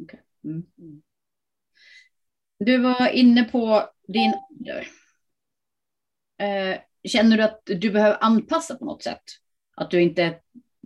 Okej. 0.01 0.23
Mm. 0.43 0.63
Du 2.59 2.77
var 2.77 3.09
inne 3.09 3.43
på 3.43 3.89
din 4.07 4.33
ålder. 4.49 4.87
Eh, 6.37 6.79
känner 7.07 7.37
du 7.37 7.43
att 7.43 7.61
du 7.65 7.91
behöver 7.91 8.17
anpassa 8.23 8.75
på 8.75 8.85
något 8.85 9.03
sätt? 9.03 9.23
Att 9.75 9.91
du 9.91 10.01
inte 10.01 10.35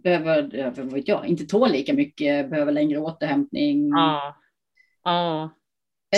behöver, 0.03 0.71
vad 0.71 0.93
vet 0.93 1.07
jag, 1.07 1.27
inte 1.27 1.45
tål 1.45 1.71
lika 1.71 1.93
mycket, 1.93 2.49
behöver 2.49 2.71
längre 2.71 2.99
återhämtning? 2.99 3.89
Ja. 3.89 4.37
Ja. 5.03 5.57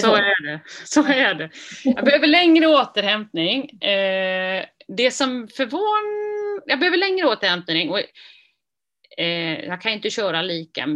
Så 0.02 0.16
är 0.16 0.44
det. 0.44 0.62
Så 0.86 1.04
är 1.06 1.34
det. 1.34 1.50
Jag 1.84 2.06
behöver 2.06 2.28
längre 2.28 2.68
återhämtning. 2.68 3.70
Eh, 3.82 4.66
det 4.88 5.12
som 5.12 5.48
förvånar... 5.48 6.64
Jag 6.66 6.80
behöver 6.80 6.98
längre 6.98 7.28
återhämtning. 7.28 7.90
Och, 7.90 8.00
eh, 9.18 9.66
jag 9.66 9.82
kan 9.82 9.92
inte 9.92 10.10
köra 10.10 10.42
lika 10.42 10.88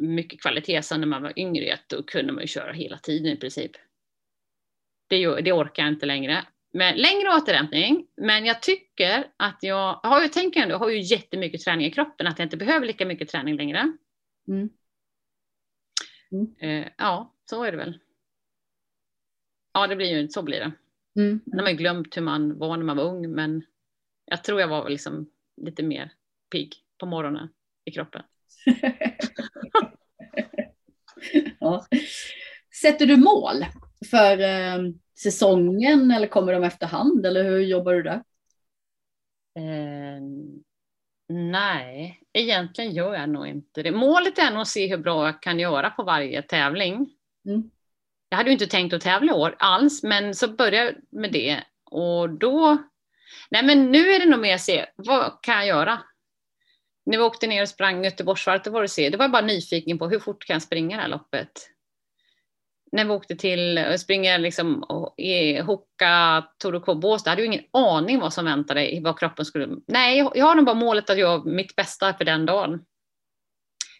mycket 0.00 0.40
kvalitet 0.40 0.82
som 0.82 1.00
när 1.00 1.06
man 1.06 1.22
var 1.22 1.38
yngre. 1.38 1.78
Då 1.86 2.02
kunde 2.02 2.32
man 2.32 2.42
ju 2.42 2.48
köra 2.48 2.72
hela 2.72 2.98
tiden 2.98 3.32
i 3.32 3.36
princip. 3.36 3.72
Det, 5.08 5.40
det 5.40 5.52
orkar 5.52 5.82
jag 5.82 5.92
inte 5.92 6.06
längre. 6.06 6.44
Men 6.76 6.96
längre 6.96 7.28
återhämtning. 7.28 8.06
Men 8.16 8.44
jag 8.44 8.62
tycker 8.62 9.26
att 9.36 9.58
jag 9.60 10.00
jag 10.02 10.10
har 10.10 10.22
ju 10.22 10.28
tänkt 10.28 10.56
ändå, 10.56 10.74
jag 10.74 10.78
har 10.78 10.90
ju 10.90 11.00
jättemycket 11.00 11.60
träning 11.60 11.86
i 11.86 11.90
kroppen, 11.90 12.26
att 12.26 12.38
jag 12.38 12.46
inte 12.46 12.56
behöver 12.56 12.86
lika 12.86 13.06
mycket 13.06 13.28
träning 13.28 13.56
längre. 13.56 13.96
Mm. 14.48 14.70
Eh, 16.60 16.88
ja, 16.98 17.34
så 17.44 17.64
är 17.64 17.72
det 17.72 17.78
väl. 17.78 17.98
Ja, 19.72 19.86
det 19.86 19.96
blir 19.96 20.06
ju 20.06 20.28
så 20.28 20.42
blir 20.42 20.60
det. 20.60 20.72
Mm. 21.20 21.40
Nu 21.44 21.56
har 21.56 21.62
man 21.62 21.72
ju 21.72 21.78
glömt 21.78 22.16
hur 22.16 22.22
man 22.22 22.58
var 22.58 22.76
när 22.76 22.84
man 22.84 22.96
var 22.96 23.04
ung, 23.04 23.30
men 23.30 23.62
jag 24.24 24.44
tror 24.44 24.60
jag 24.60 24.68
var 24.68 24.90
liksom 24.90 25.30
lite 25.56 25.82
mer 25.82 26.12
pigg 26.50 26.74
på 26.98 27.06
morgonen 27.06 27.48
i 27.84 27.90
kroppen. 27.90 28.22
ja. 31.58 31.86
Sätter 32.82 33.06
du 33.06 33.16
mål 33.16 33.64
för 34.10 34.40
eh, 34.40 34.78
säsongen 35.18 36.10
eller 36.10 36.26
kommer 36.26 36.52
de 36.52 36.64
efterhand 36.64 37.26
eller 37.26 37.44
hur 37.44 37.58
jobbar 37.58 37.94
du 37.94 38.02
där? 38.02 38.22
Eh, 39.58 40.20
nej, 41.28 42.20
egentligen 42.32 42.92
gör 42.92 43.14
jag 43.14 43.28
nog 43.28 43.46
inte 43.46 43.82
det. 43.82 43.92
Målet 43.92 44.38
är 44.38 44.50
nog 44.50 44.60
att 44.60 44.68
se 44.68 44.86
hur 44.86 44.98
bra 44.98 45.26
jag 45.26 45.42
kan 45.42 45.58
göra 45.58 45.90
på 45.90 46.02
varje 46.02 46.42
tävling. 46.42 47.10
Mm. 47.46 47.70
Jag 48.28 48.36
hade 48.36 48.50
ju 48.50 48.52
inte 48.52 48.66
tänkt 48.66 48.92
att 48.92 49.00
tävla 49.00 49.32
i 49.32 49.34
år 49.34 49.56
alls, 49.58 50.02
men 50.02 50.34
så 50.34 50.48
började 50.48 50.86
jag 50.86 51.20
med 51.20 51.32
det 51.32 51.62
och 51.90 52.30
då. 52.30 52.78
Nej, 53.50 53.64
men 53.64 53.92
nu 53.92 54.08
är 54.10 54.20
det 54.20 54.26
nog 54.26 54.40
mer 54.40 54.54
att 54.54 54.60
se 54.60 54.86
vad 54.96 55.42
kan 55.42 55.54
jag 55.54 55.66
göra? 55.66 56.02
När 57.06 57.18
vi 57.18 57.24
åkte 57.24 57.46
ner 57.46 57.62
och 57.62 57.68
sprang 57.68 58.04
Göteborgsvarvet, 58.04 58.64
då 58.64 58.70
var 58.70 58.82
det 58.82 58.88
se. 58.88 59.10
Det 59.10 59.16
var 59.16 59.28
bara 59.28 59.46
nyfiken 59.46 59.98
på 59.98 60.08
hur 60.08 60.18
fort 60.18 60.44
kan 60.44 60.54
jag 60.54 60.62
springa 60.62 60.96
det 60.96 61.02
här 61.02 61.08
loppet? 61.08 61.70
När 62.92 63.04
vi 63.04 63.10
åkte 63.10 63.36
till 63.36 63.78
att 63.78 64.00
springa 64.00 64.38
liksom 64.38 64.84
i 65.16 65.60
Hoka, 65.60 66.44
Tour 66.58 66.94
Båstad, 66.94 67.30
hade 67.30 67.42
jag 67.42 67.46
ingen 67.46 67.64
aning 67.72 68.20
vad 68.20 68.32
som 68.32 68.44
väntade, 68.44 69.00
vad 69.02 69.18
kroppen 69.18 69.44
skulle... 69.44 69.68
Nej, 69.86 70.18
jag 70.18 70.32
jag 70.34 70.46
har 70.46 70.54
nog 70.54 70.64
bara 70.64 70.74
målet 70.74 71.10
att 71.10 71.18
göra 71.18 71.44
mitt 71.44 71.76
bästa 71.76 72.14
för 72.14 72.24
den 72.24 72.46
dagen. 72.46 72.84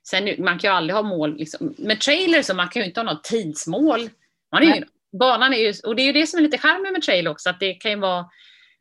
Sen 0.09 0.35
man 0.38 0.59
kan 0.59 0.70
ju 0.70 0.77
aldrig 0.77 0.94
ha 0.94 1.03
mål, 1.03 1.37
liksom. 1.37 1.75
med 1.79 2.01
trailer 2.01 2.42
så 2.42 2.55
man 2.55 2.68
kan 2.68 2.83
ju 2.83 2.88
inte 2.88 3.01
ha 3.01 3.12
något 3.12 3.25
tidsmål. 3.25 4.09
Man 4.53 4.62
är 4.62 4.77
ju, 4.77 4.85
banan 5.18 5.55
är 5.55 5.59
ju, 5.59 5.75
och 5.85 5.97
det 5.97 6.03
är 6.03 6.07
ju 6.07 6.12
det 6.12 6.27
som 6.27 6.38
är 6.38 6.42
lite 6.42 6.59
charmen 6.59 6.92
med 6.92 7.03
trail 7.03 7.29
också, 7.29 7.51
att 7.51 7.61
det 7.61 7.75
kan 7.75 7.90
ju 7.90 7.99
vara 7.99 8.27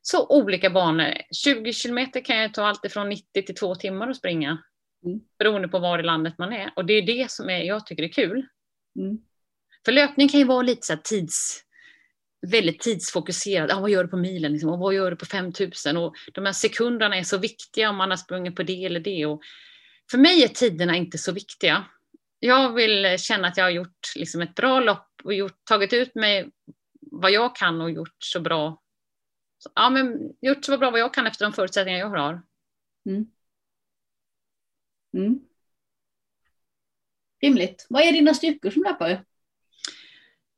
så 0.02 0.28
olika 0.28 0.70
banor. 0.70 1.14
20 1.32 1.74
kilometer 1.74 2.22
kan 2.22 2.42
ju 2.42 2.50
ta 2.50 2.66
allt 2.66 2.92
från 2.92 3.10
90 3.10 3.42
till 3.46 3.56
2 3.56 3.76
timmar 3.76 4.10
att 4.10 4.18
springa. 4.18 4.58
Mm. 5.06 5.20
Beroende 5.40 5.68
på 5.68 5.80
var 5.80 6.00
i 6.00 6.04
landet 6.04 6.38
man 6.38 6.54
är. 6.54 6.74
Och 6.76 6.86
det 6.86 6.94
är 6.94 7.02
det 7.02 7.32
som 7.32 7.50
är, 7.50 7.64
jag 7.64 7.86
tycker 7.86 8.04
är 8.04 8.08
kul. 8.08 8.46
Mm. 9.00 9.18
För 9.86 9.92
löpning 9.92 10.30
kan 10.30 10.40
ju 10.40 10.46
vara 10.46 10.62
lite 10.62 10.86
så 10.86 10.94
här 10.94 11.02
tids... 11.02 11.64
väldigt 12.48 12.80
tidsfokuserad. 12.80 13.72
Ah, 13.72 13.80
vad 13.80 13.90
gör 13.90 14.04
du 14.04 14.10
på 14.10 14.18
milen? 14.18 14.52
Liksom? 14.52 14.70
Och 14.70 14.80
vad 14.80 14.94
gör 14.94 15.12
du 15.12 15.18
på 15.18 15.26
5000? 15.26 15.98
Och 15.98 16.16
de 16.34 16.46
här 16.46 16.54
sekunderna 16.54 17.18
är 17.18 17.24
så 17.24 17.38
viktiga 17.38 17.90
om 17.90 17.96
man 17.96 18.10
har 18.10 18.18
sprungit 18.18 18.56
på 18.56 18.64
det 18.64 18.86
eller 18.86 19.00
det. 19.00 19.26
Och 19.26 19.42
för 20.12 20.18
mig 20.18 20.44
är 20.44 20.48
tiderna 20.48 20.96
inte 20.96 21.18
så 21.18 21.32
viktiga. 21.32 21.86
Jag 22.40 22.74
vill 22.74 23.20
känna 23.20 23.48
att 23.48 23.58
jag 23.58 23.64
har 23.64 23.72
gjort 23.72 24.16
liksom 24.16 24.42
ett 24.42 24.56
bra 24.56 24.80
lopp 24.80 25.08
och 25.24 25.34
gjort, 25.34 25.66
tagit 25.66 25.94
ut 25.94 26.16
mig 26.16 26.52
vad 27.12 27.32
jag 27.32 27.56
kan 27.56 27.82
och 27.82 27.92
gjort 27.92 28.18
så 28.20 28.40
bra. 28.40 28.82
Ja, 29.76 29.90
men 29.90 30.34
gjort 30.42 30.66
så 30.66 30.78
bra 30.78 30.92
vad 30.92 31.00
jag 31.00 31.14
kan 31.14 31.28
efter 31.28 31.46
de 31.46 31.54
förutsättningar 31.54 32.00
jag 32.00 32.10
har. 32.10 32.42
Mm. 33.06 33.26
Mm. 35.18 35.40
Rimligt. 37.42 37.86
Vad 37.90 38.04
är 38.04 38.12
dina 38.12 38.34
styrkor 38.34 38.70
som 38.70 38.84
löpare? 38.84 39.26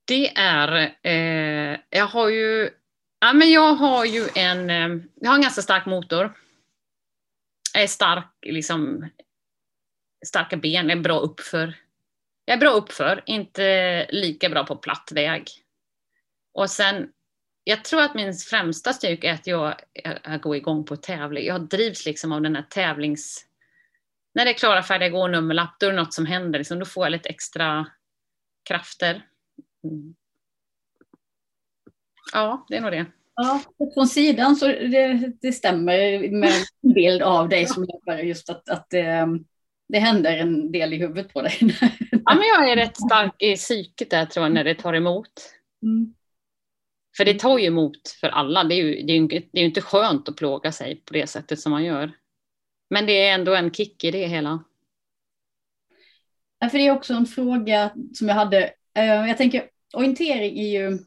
Det 0.07 0.37
är, 0.37 0.95
eh, 1.03 1.79
jag 1.89 2.07
har 2.07 2.29
ju, 2.29 2.69
ja 3.19 3.33
men 3.33 3.51
jag 3.51 3.73
har 3.73 4.05
ju 4.05 4.27
en, 4.35 4.69
eh, 4.69 5.03
jag 5.15 5.29
har 5.29 5.35
en 5.35 5.41
ganska 5.41 5.61
stark 5.61 5.85
motor. 5.85 6.33
Jag 7.73 7.83
är 7.83 7.87
stark, 7.87 8.31
liksom, 8.41 9.09
starka 10.25 10.57
ben, 10.57 10.89
jag 10.89 10.97
är 10.97 11.01
bra 11.01 11.19
uppför. 11.19 11.73
Jag 12.45 12.55
är 12.55 12.59
bra 12.59 12.69
uppför, 12.69 13.23
inte 13.25 14.07
lika 14.09 14.49
bra 14.49 14.63
på 14.63 14.75
platt 14.75 15.11
väg. 15.11 15.49
Och 16.53 16.69
sen, 16.69 17.11
jag 17.63 17.83
tror 17.83 18.01
att 18.01 18.15
min 18.15 18.33
främsta 18.33 18.93
styrka 18.93 19.29
är 19.29 19.33
att 19.33 19.47
jag, 19.47 19.75
jag, 19.93 20.19
jag 20.23 20.41
går 20.41 20.55
igång 20.55 20.85
på 20.85 20.95
tävling. 20.95 21.45
Jag 21.45 21.61
drivs 21.61 22.05
liksom 22.05 22.31
av 22.31 22.41
den 22.41 22.55
här 22.55 22.65
tävlings... 22.69 23.45
När 24.33 24.45
det 24.45 24.51
är 24.51 24.57
klara, 24.57 24.83
färdiga, 24.83 25.09
gå 25.09 25.27
nummerlapp, 25.27 25.75
då 25.79 25.85
är 25.85 25.91
det 25.91 25.97
något 25.97 26.13
som 26.13 26.25
händer. 26.25 26.59
Liksom, 26.59 26.79
då 26.79 26.85
får 26.85 27.05
jag 27.05 27.11
lite 27.11 27.29
extra 27.29 27.87
krafter. 28.69 29.25
Mm. 29.85 30.15
Ja, 32.33 32.65
det 32.69 32.77
är 32.77 32.81
nog 32.81 32.91
det. 32.91 33.05
Ja, 33.35 33.61
från 33.93 34.07
sidan 34.07 34.55
så 34.55 34.67
det, 34.67 35.31
det 35.41 35.51
stämmer 35.51 36.29
med 36.29 36.51
en 36.83 36.93
bild 36.93 37.21
av 37.21 37.49
dig 37.49 37.65
som 37.65 37.83
löpare, 37.83 38.21
just 38.21 38.49
att, 38.49 38.69
att 38.69 38.89
det, 38.89 39.27
det 39.87 39.99
händer 39.99 40.37
en 40.37 40.71
del 40.71 40.93
i 40.93 40.97
huvudet 40.97 41.33
på 41.33 41.41
dig. 41.41 41.57
Ja, 42.11 42.35
men 42.35 42.43
jag 42.43 42.71
är 42.71 42.75
rätt 42.75 42.97
stark 42.97 43.41
i 43.41 43.55
psyket 43.55 44.09
där 44.09 44.25
tror 44.25 44.45
jag, 44.45 44.53
när 44.53 44.63
det 44.63 44.75
tar 44.75 44.93
emot. 44.93 45.31
Mm. 45.83 46.13
För 47.17 47.25
det 47.25 47.39
tar 47.39 47.57
ju 47.57 47.65
emot 47.65 48.09
för 48.21 48.27
alla. 48.27 48.63
Det 48.63 48.75
är 48.75 48.83
ju, 48.83 49.03
det 49.03 49.13
är 49.13 49.17
ju, 49.17 49.27
det 49.27 49.57
är 49.59 49.61
ju 49.61 49.65
inte 49.65 49.81
skönt 49.81 50.29
att 50.29 50.35
plåga 50.35 50.71
sig 50.71 50.95
på 50.95 51.13
det 51.13 51.27
sättet 51.27 51.59
som 51.59 51.71
man 51.71 51.83
gör. 51.83 52.11
Men 52.89 53.05
det 53.05 53.27
är 53.27 53.33
ändå 53.33 53.55
en 53.55 53.71
kick 53.71 54.03
i 54.03 54.11
det 54.11 54.27
hela. 54.27 54.63
Ja, 56.59 56.69
för 56.69 56.77
det 56.77 56.87
är 56.87 56.91
också 56.91 57.13
en 57.13 57.25
fråga 57.25 57.91
som 58.13 58.27
jag 58.27 58.35
hade. 58.35 58.73
Eh, 58.93 59.27
jag 59.27 59.37
tänker, 59.37 59.69
orientering 59.95 60.59
är 60.59 60.79
ju, 60.79 60.99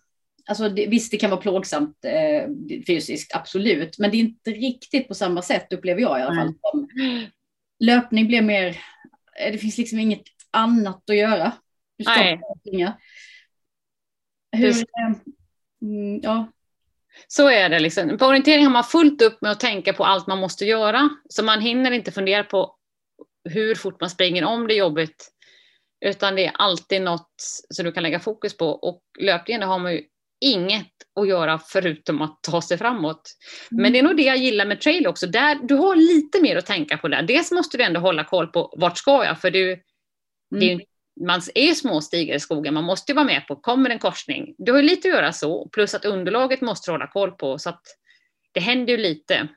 alltså 0.47 0.69
det, 0.69 0.87
visst 0.87 1.11
det 1.11 1.17
kan 1.17 1.31
vara 1.31 1.41
plågsamt 1.41 2.05
eh, 2.05 2.49
fysiskt, 2.87 3.35
absolut, 3.35 3.99
men 3.99 4.11
det 4.11 4.17
är 4.17 4.21
inte 4.21 4.51
riktigt 4.51 5.09
på 5.09 5.15
samma 5.15 5.43
sätt 5.43 5.73
upplever 5.73 6.01
jag 6.01 6.19
i 6.19 6.23
alla 6.23 6.35
fall. 6.35 6.55
Mm. 7.01 7.27
Löpning 7.81 8.27
blir 8.27 8.43
mer, 8.43 8.69
eh, 9.41 9.53
det 9.53 9.59
finns 9.59 9.79
liksom 9.79 9.99
inget 9.99 10.23
annat 10.51 11.11
att 11.11 11.17
göra. 11.17 11.53
Du 11.97 12.05
Nej. 12.05 12.41
Hur, 14.53 14.71
eh, 14.71 15.15
mm, 15.83 16.21
ja. 16.23 16.53
Så 17.27 17.49
är 17.49 17.69
det. 17.69 17.79
Liksom. 17.79 18.19
På 18.19 18.27
orientering 18.27 18.65
har 18.65 18.73
man 18.73 18.85
fullt 18.85 19.23
upp 19.23 19.43
med 19.43 19.53
att 19.53 19.61
tänka 19.61 19.93
på 19.93 20.05
allt 20.05 20.27
man 20.27 20.39
måste 20.39 20.65
göra. 20.65 21.09
Så 21.29 21.45
man 21.45 21.61
hinner 21.61 21.91
inte 21.91 22.13
fundera 22.13 22.45
på 22.45 22.77
hur 23.45 23.75
fort 23.75 24.01
man 24.01 24.11
springer, 24.11 24.45
om 24.45 24.67
det 24.67 24.75
är 24.75 24.79
jobbigt. 24.79 25.31
Utan 26.01 26.37
det 26.37 26.47
är 26.47 26.53
alltid 26.55 27.03
något 27.03 27.35
som 27.75 27.85
du 27.85 27.93
kan 27.93 28.03
lägga 28.03 28.21
fokus 28.21 28.57
på. 28.57 28.69
Och 28.69 29.03
löpningen 29.19 29.63
har 29.63 29.79
man 29.79 29.93
ju 29.93 30.03
inget 30.41 30.93
att 31.21 31.29
göra 31.29 31.59
förutom 31.59 32.23
att 32.23 32.43
ta 32.43 32.63
sig 32.63 32.79
framåt. 32.79 33.31
Mm. 33.73 33.83
Men 33.83 33.93
det 33.93 33.99
är 33.99 34.03
nog 34.03 34.17
det 34.17 34.23
jag 34.23 34.37
gillar 34.37 34.67
med 34.67 34.81
trail 34.81 35.07
också. 35.07 35.27
Där, 35.27 35.55
du 35.55 35.75
har 35.75 35.97
lite 35.97 36.43
mer 36.43 36.57
att 36.57 36.67
tänka 36.67 36.99
på 36.99 37.09
där. 37.09 37.23
Dels 37.23 37.53
måste 37.53 37.77
du 37.77 37.85
ändå 37.85 38.01
hålla 38.01 38.25
koll 38.25 38.47
på 38.47 38.75
vart 38.77 38.99
ska 38.99 39.25
jag? 39.25 39.41
För 39.41 39.51
du, 39.51 39.73
mm. 40.55 40.69
mm. 40.69 40.81
man 41.27 41.41
är 41.55 41.75
små 41.75 42.01
stigar 42.01 42.35
i 42.35 42.41
skogen, 42.41 42.75
man 42.75 42.85
måste 42.85 43.13
ju 43.13 43.17
vara 43.17 43.27
med 43.27 43.47
på, 43.47 43.57
kommer 43.57 43.91
en 43.91 43.99
korsning? 43.99 44.55
Du 44.59 44.73
har 44.73 44.83
lite 44.83 45.09
att 45.09 45.15
göra 45.15 45.33
så, 45.33 45.69
plus 45.69 45.95
att 45.95 46.05
underlaget 46.05 46.61
måste 46.61 46.91
du 46.91 46.95
hålla 46.95 47.07
koll 47.07 47.31
på. 47.31 47.59
Så 47.59 47.69
att 47.69 47.83
det 48.53 48.61
händer 48.61 48.93
ju 48.93 48.97
lite. 48.97 49.49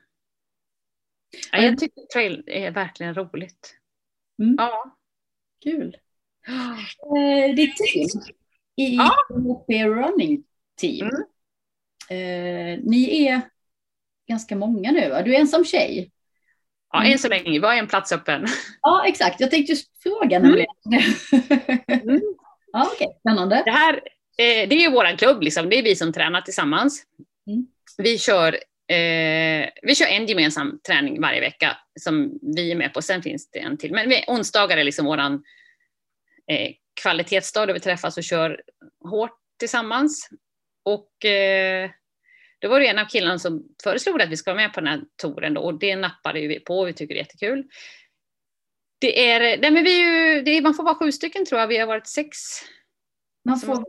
Ja, 1.52 1.58
jag 1.58 1.78
tycker 1.78 2.02
trail 2.12 2.44
är 2.46 2.70
verkligen 2.70 3.14
roligt. 3.14 3.74
Mm. 4.42 4.54
Ja. 4.58 4.96
Kul. 5.64 5.96
Eh, 6.48 7.54
ditt 7.54 7.76
team 7.76 8.08
i 8.76 8.96
ja. 8.96 9.16
Running 9.68 10.44
Team. 10.80 11.10
Mm. 11.10 11.22
Eh, 12.10 12.80
ni 12.84 13.26
är 13.26 13.40
ganska 14.28 14.56
många 14.56 14.90
nu, 14.90 15.10
va? 15.10 15.22
Du 15.22 15.34
är 15.34 15.40
ensam 15.40 15.64
tjej. 15.64 16.10
Ja, 16.92 17.04
än 17.04 17.18
så 17.18 17.28
länge. 17.28 17.50
Vi 17.50 17.66
har 17.66 17.74
en 17.74 17.86
plats 17.86 18.12
öppen. 18.12 18.46
Ja, 18.82 19.04
exakt. 19.06 19.40
Jag 19.40 19.50
tänkte 19.50 19.72
just 19.72 20.02
fråga 20.02 20.36
mm. 20.36 20.48
nämligen. 20.48 20.74
Mm. 22.08 22.20
ja, 22.72 22.90
okej. 22.94 23.06
Okay. 23.06 23.18
Spännande. 23.20 23.62
Det 23.64 23.70
här 23.70 23.94
eh, 24.38 24.68
det 24.68 24.74
är 24.74 24.80
ju 24.80 24.90
vår 24.90 25.18
klubb, 25.18 25.42
liksom. 25.42 25.68
det 25.68 25.78
är 25.78 25.82
vi 25.82 25.96
som 25.96 26.12
tränar 26.12 26.40
tillsammans. 26.40 27.04
Mm. 27.46 27.66
Vi, 27.98 28.18
kör, 28.18 28.52
eh, 28.88 29.68
vi 29.82 29.94
kör 29.94 30.06
en 30.06 30.26
gemensam 30.26 30.80
träning 30.86 31.20
varje 31.20 31.40
vecka 31.40 31.76
som 32.00 32.38
vi 32.56 32.70
är 32.70 32.76
med 32.76 32.94
på. 32.94 33.02
Sen 33.02 33.22
finns 33.22 33.50
det 33.50 33.58
en 33.58 33.78
till. 33.78 33.92
Men 33.92 34.08
vi, 34.08 34.24
onsdagar 34.26 34.76
är 34.76 34.84
liksom 34.84 35.06
våran 35.06 35.42
eh, 36.50 36.70
kvalitetsdag 37.02 37.66
där 37.66 37.74
vi 37.74 37.80
träffas 37.80 38.16
och 38.16 38.24
kör 38.24 38.62
hårt 39.04 39.38
tillsammans. 39.58 40.28
Och 40.84 41.24
eh, 41.24 41.90
då 42.60 42.68
var 42.68 42.80
det 42.80 42.86
en 42.86 42.98
av 42.98 43.04
killarna 43.04 43.38
som 43.38 43.64
föreslog 43.82 44.22
att 44.22 44.28
vi 44.28 44.36
ska 44.36 44.50
vara 44.50 44.62
med 44.62 44.72
på 44.72 44.80
den 44.80 44.88
här 44.88 45.00
touren 45.16 45.54
då, 45.54 45.60
och 45.60 45.78
det 45.78 45.96
nappade 45.96 46.40
vi 46.40 46.60
på 46.60 46.78
och 46.78 46.88
vi 46.88 46.92
tycker 46.92 47.14
det 47.14 47.20
är 47.20 47.24
jättekul. 47.24 47.64
Det 48.98 49.30
är, 49.30 49.40
nej 49.40 49.70
men 49.70 49.84
vi 49.84 50.00
ju, 50.00 50.42
det 50.42 50.50
är, 50.50 50.62
man 50.62 50.74
får 50.74 50.84
vara 50.84 50.94
sju 50.94 51.12
stycken 51.12 51.46
tror 51.46 51.60
jag, 51.60 51.68
vi 51.68 51.78
har 51.78 51.86
varit 51.86 52.06
sex. 52.06 52.38
Man 53.44 53.60
får 53.60 53.84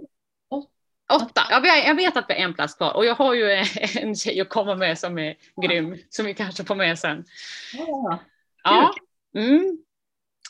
åtta. 1.14 1.42
Ja, 1.50 1.66
jag 1.66 1.96
vet 1.96 2.18
att 2.18 2.26
vi 2.30 2.34
har 2.34 2.42
en 2.42 2.54
plats 2.54 2.76
kvar 2.76 2.94
och 2.94 3.06
jag 3.06 3.16
har 3.16 3.34
ju 3.34 3.52
en 3.96 4.16
tjej 4.16 4.42
att 4.42 4.50
komma 4.50 4.76
med 4.76 5.00
som 5.00 5.20
är 5.20 5.36
grym, 5.62 5.98
som 6.10 6.26
vi 6.26 6.34
kanske 6.34 6.64
får 6.64 6.76
med 6.76 7.00
sen. 7.00 7.26
Ja, 7.74 8.20
ja. 8.64 8.94
Mm. 9.36 9.78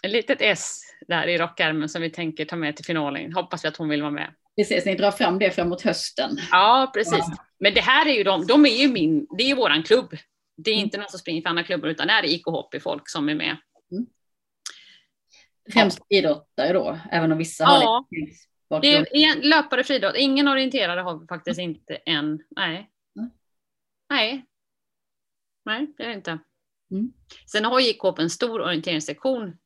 Ett 0.04 0.12
litet 0.12 0.42
S 0.42 0.82
där 1.08 1.28
i 1.28 1.38
rockärmen 1.38 1.89
som 1.89 2.02
vi 2.02 2.10
tänker 2.10 2.46
ta 2.46 2.56
med 2.56 2.76
till 2.76 2.86
finalen. 2.86 3.34
Hoppas 3.34 3.66
vi 3.66 3.68
att 3.68 3.78
hon 3.78 3.89
vill 3.89 4.02
vara 4.02 4.12
med. 4.12 4.34
Precis, 4.56 4.86
ni 4.86 4.96
drar 4.96 5.12
fram 5.12 5.39
det 5.39 5.52
framåt 5.52 5.82
hösten. 5.82 6.38
Ja, 6.52 6.92
precis. 6.94 7.26
Ja. 7.28 7.46
Men 7.60 7.74
det 7.74 7.82
här 7.82 8.06
är 8.08 8.13
ju 8.13 8.24
de, 8.24 8.46
de 8.46 8.66
är 8.66 8.82
ju 8.82 8.88
min, 8.88 9.28
det 9.38 9.44
är 9.44 9.48
ju 9.48 9.56
våran 9.56 9.84
klubb. 9.84 10.18
Det 10.58 10.72
är 10.72 10.76
inte 10.76 10.98
någon 10.98 11.10
som 11.10 11.20
springer 11.20 11.42
för 11.42 11.50
andra 11.50 11.63
klubbar 11.63 11.88
utan 11.88 12.08
det 12.08 12.13
är 12.13 12.26
IK 12.26 12.46
Hoppy-folk 12.46 13.10
som 13.10 13.30
är 13.30 13.36
med. 13.36 13.58
Mm. 13.92 14.06
Främst 15.74 16.00
ja. 16.08 16.18
idrottare 16.18 16.74
då, 16.74 17.00
även 17.12 17.32
om 17.32 17.38
vissa 17.38 17.63
ja. 17.63 18.06
har 18.70 18.82
det. 18.82 19.06
Det 19.12 19.24
är 19.24 19.42
löpare 19.42 19.84
friidrott. 19.84 20.16
Ingen 20.18 20.48
orienterare 20.48 21.02
har 21.02 21.20
vi 21.20 21.28
faktiskt 21.28 21.60
mm. 21.60 21.70
inte 21.70 21.96
än. 21.96 22.44
Nej. 22.56 22.89
Mm. 23.20 23.32
Nej. 24.10 24.46
Nej, 25.66 25.94
det 25.98 26.04
är 26.04 26.08
det 26.08 26.13
inte. 26.13 26.39
Mm. 26.92 27.13
Sen 27.52 27.66
har 27.66 27.89
IK 27.89 28.20
en 28.20 28.30
stor 28.30 28.62
orienteringssektion. 28.62 29.58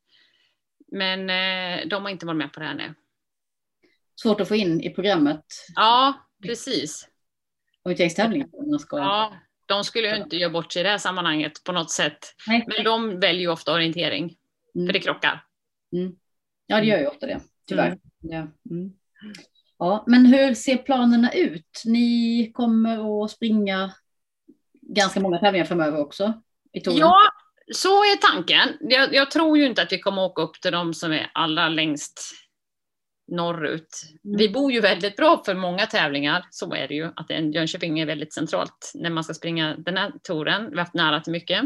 Men 0.92 1.30
eh, 1.30 1.88
de 1.88 2.04
har 2.04 2.10
inte 2.10 2.26
varit 2.26 2.38
med 2.38 2.54
på 2.54 2.60
det 2.60 2.66
här 2.66 2.76
nu 2.76 2.94
svårt 4.22 4.42
att 4.42 4.48
få 4.48 4.56
in 4.56 4.82
i 4.82 4.90
programmet. 4.90 5.46
Ja, 5.76 6.14
precis. 6.44 7.08
Orienteringstävlingarna 7.84 8.80
ska... 8.80 8.98
Ja, 8.98 9.34
de 9.66 9.84
skulle 9.84 10.10
ju 10.10 10.24
inte 10.24 10.36
göra 10.36 10.52
bort 10.52 10.74
sig 10.74 10.80
i 10.80 10.84
det 10.84 10.90
här 10.90 10.98
sammanhanget 10.98 11.64
på 11.64 11.72
något 11.72 11.92
sätt. 11.92 12.18
Nej. 12.48 12.66
Men 12.68 12.84
de 12.84 13.20
väljer 13.20 13.42
ju 13.42 13.48
ofta 13.48 13.74
orientering, 13.74 14.36
mm. 14.76 14.88
för 14.88 14.94
det 14.94 15.00
krockar. 15.00 15.44
Mm. 15.94 16.16
Ja, 16.68 16.80
det 16.80 16.86
gör 16.86 17.00
ju 17.00 17.08
ofta 17.08 17.26
det, 17.28 17.40
tyvärr. 17.68 17.88
Mm. 17.88 18.00
Ja. 18.22 18.38
Mm. 18.72 18.94
ja, 19.78 20.04
men 20.08 20.26
hur 20.26 20.54
ser 20.54 20.78
planerna 20.78 21.32
ut? 21.32 21.84
Ni 21.86 22.52
kommer 22.54 23.24
att 23.24 23.32
springa 23.32 23.94
ganska 24.82 25.20
många 25.20 25.40
tävlingar 25.40 25.66
framöver 25.66 26.00
också? 26.00 26.42
I 26.74 26.82
ja, 26.84 27.20
så 27.74 28.04
är 28.04 28.16
tanken. 28.16 28.78
Jag, 28.80 29.14
jag, 29.14 29.32
tror 29.32 29.58
ju 29.58 29.66
inte 29.66 29.82
att 29.82 29.92
vi 29.92 30.00
kommer 30.00 30.22
åka 30.22 30.42
upp 30.42 30.62
till 30.62 30.72
de 30.72 30.94
som 30.94 31.12
är 31.12 31.32
allra 31.34 31.70
längst 31.70 32.22
norrut. 33.32 34.02
Mm. 34.26 34.38
Vi 34.38 34.50
bor 34.50 34.72
ju 34.72 34.82
väldigt 34.82 35.16
bra 35.16 35.44
för 35.46 35.56
många 35.56 35.86
tävlingar, 35.86 36.46
så 36.50 36.74
är 36.74 36.88
det 36.88 36.94
ju. 36.94 37.06
Att 37.16 37.30
Jönköping 37.30 38.00
är 38.00 38.06
väldigt 38.06 38.34
centralt 38.34 38.92
när 38.96 39.10
man 39.10 39.24
ska 39.24 39.34
springa 39.34 39.76
den 39.78 39.98
här 39.98 40.12
touren. 40.24 40.70
Vi 40.70 40.78
har 40.78 40.84
haft 40.84 40.94
nära 40.94 41.20
till 41.20 41.32
mycket. 41.32 41.62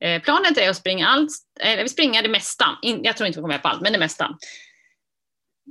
Eh, 0.00 0.22
planet 0.22 0.58
är 0.58 0.70
att 0.70 0.76
springa 0.76 1.08
allt, 1.08 1.30
eller 1.60 1.82
vi 1.82 1.88
springer 1.88 2.22
det 2.22 2.28
mesta. 2.28 2.64
In, 2.82 3.04
jag 3.04 3.16
tror 3.16 3.26
inte 3.26 3.38
vi 3.38 3.42
kommer 3.42 3.54
med 3.54 3.62
på 3.62 3.68
allt, 3.68 3.80
men 3.80 3.92
det 3.92 3.98
mesta. 3.98 4.38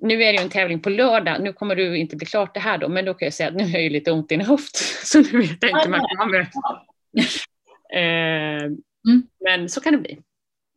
Nu 0.01 0.23
är 0.23 0.33
det 0.33 0.37
ju 0.37 0.43
en 0.43 0.49
tävling 0.49 0.81
på 0.81 0.89
lördag, 0.89 1.41
nu 1.41 1.53
kommer 1.53 1.75
du 1.75 1.97
inte 1.97 2.15
bli 2.15 2.25
klart 2.25 2.53
det 2.53 2.59
här 2.59 2.77
då, 2.77 2.89
men 2.89 3.05
då 3.05 3.13
kan 3.13 3.25
jag 3.25 3.33
säga 3.33 3.49
att 3.49 3.55
nu 3.55 3.63
har 3.63 3.71
jag 3.71 3.83
ju 3.83 3.89
lite 3.89 4.11
ont 4.11 4.31
i 4.31 4.35
en 4.35 4.41
höft, 4.41 4.75
så 5.05 5.21
nu 5.21 5.39
vet 5.41 5.57
jag 5.61 5.69
inte 5.69 5.87
om 5.87 6.01
jag 6.19 6.31
med. 6.31 6.47
Eh, 7.93 8.71
mm. 9.07 9.27
Men 9.39 9.69
så 9.69 9.81
kan 9.81 9.93
det 9.93 9.99
bli. 9.99 10.21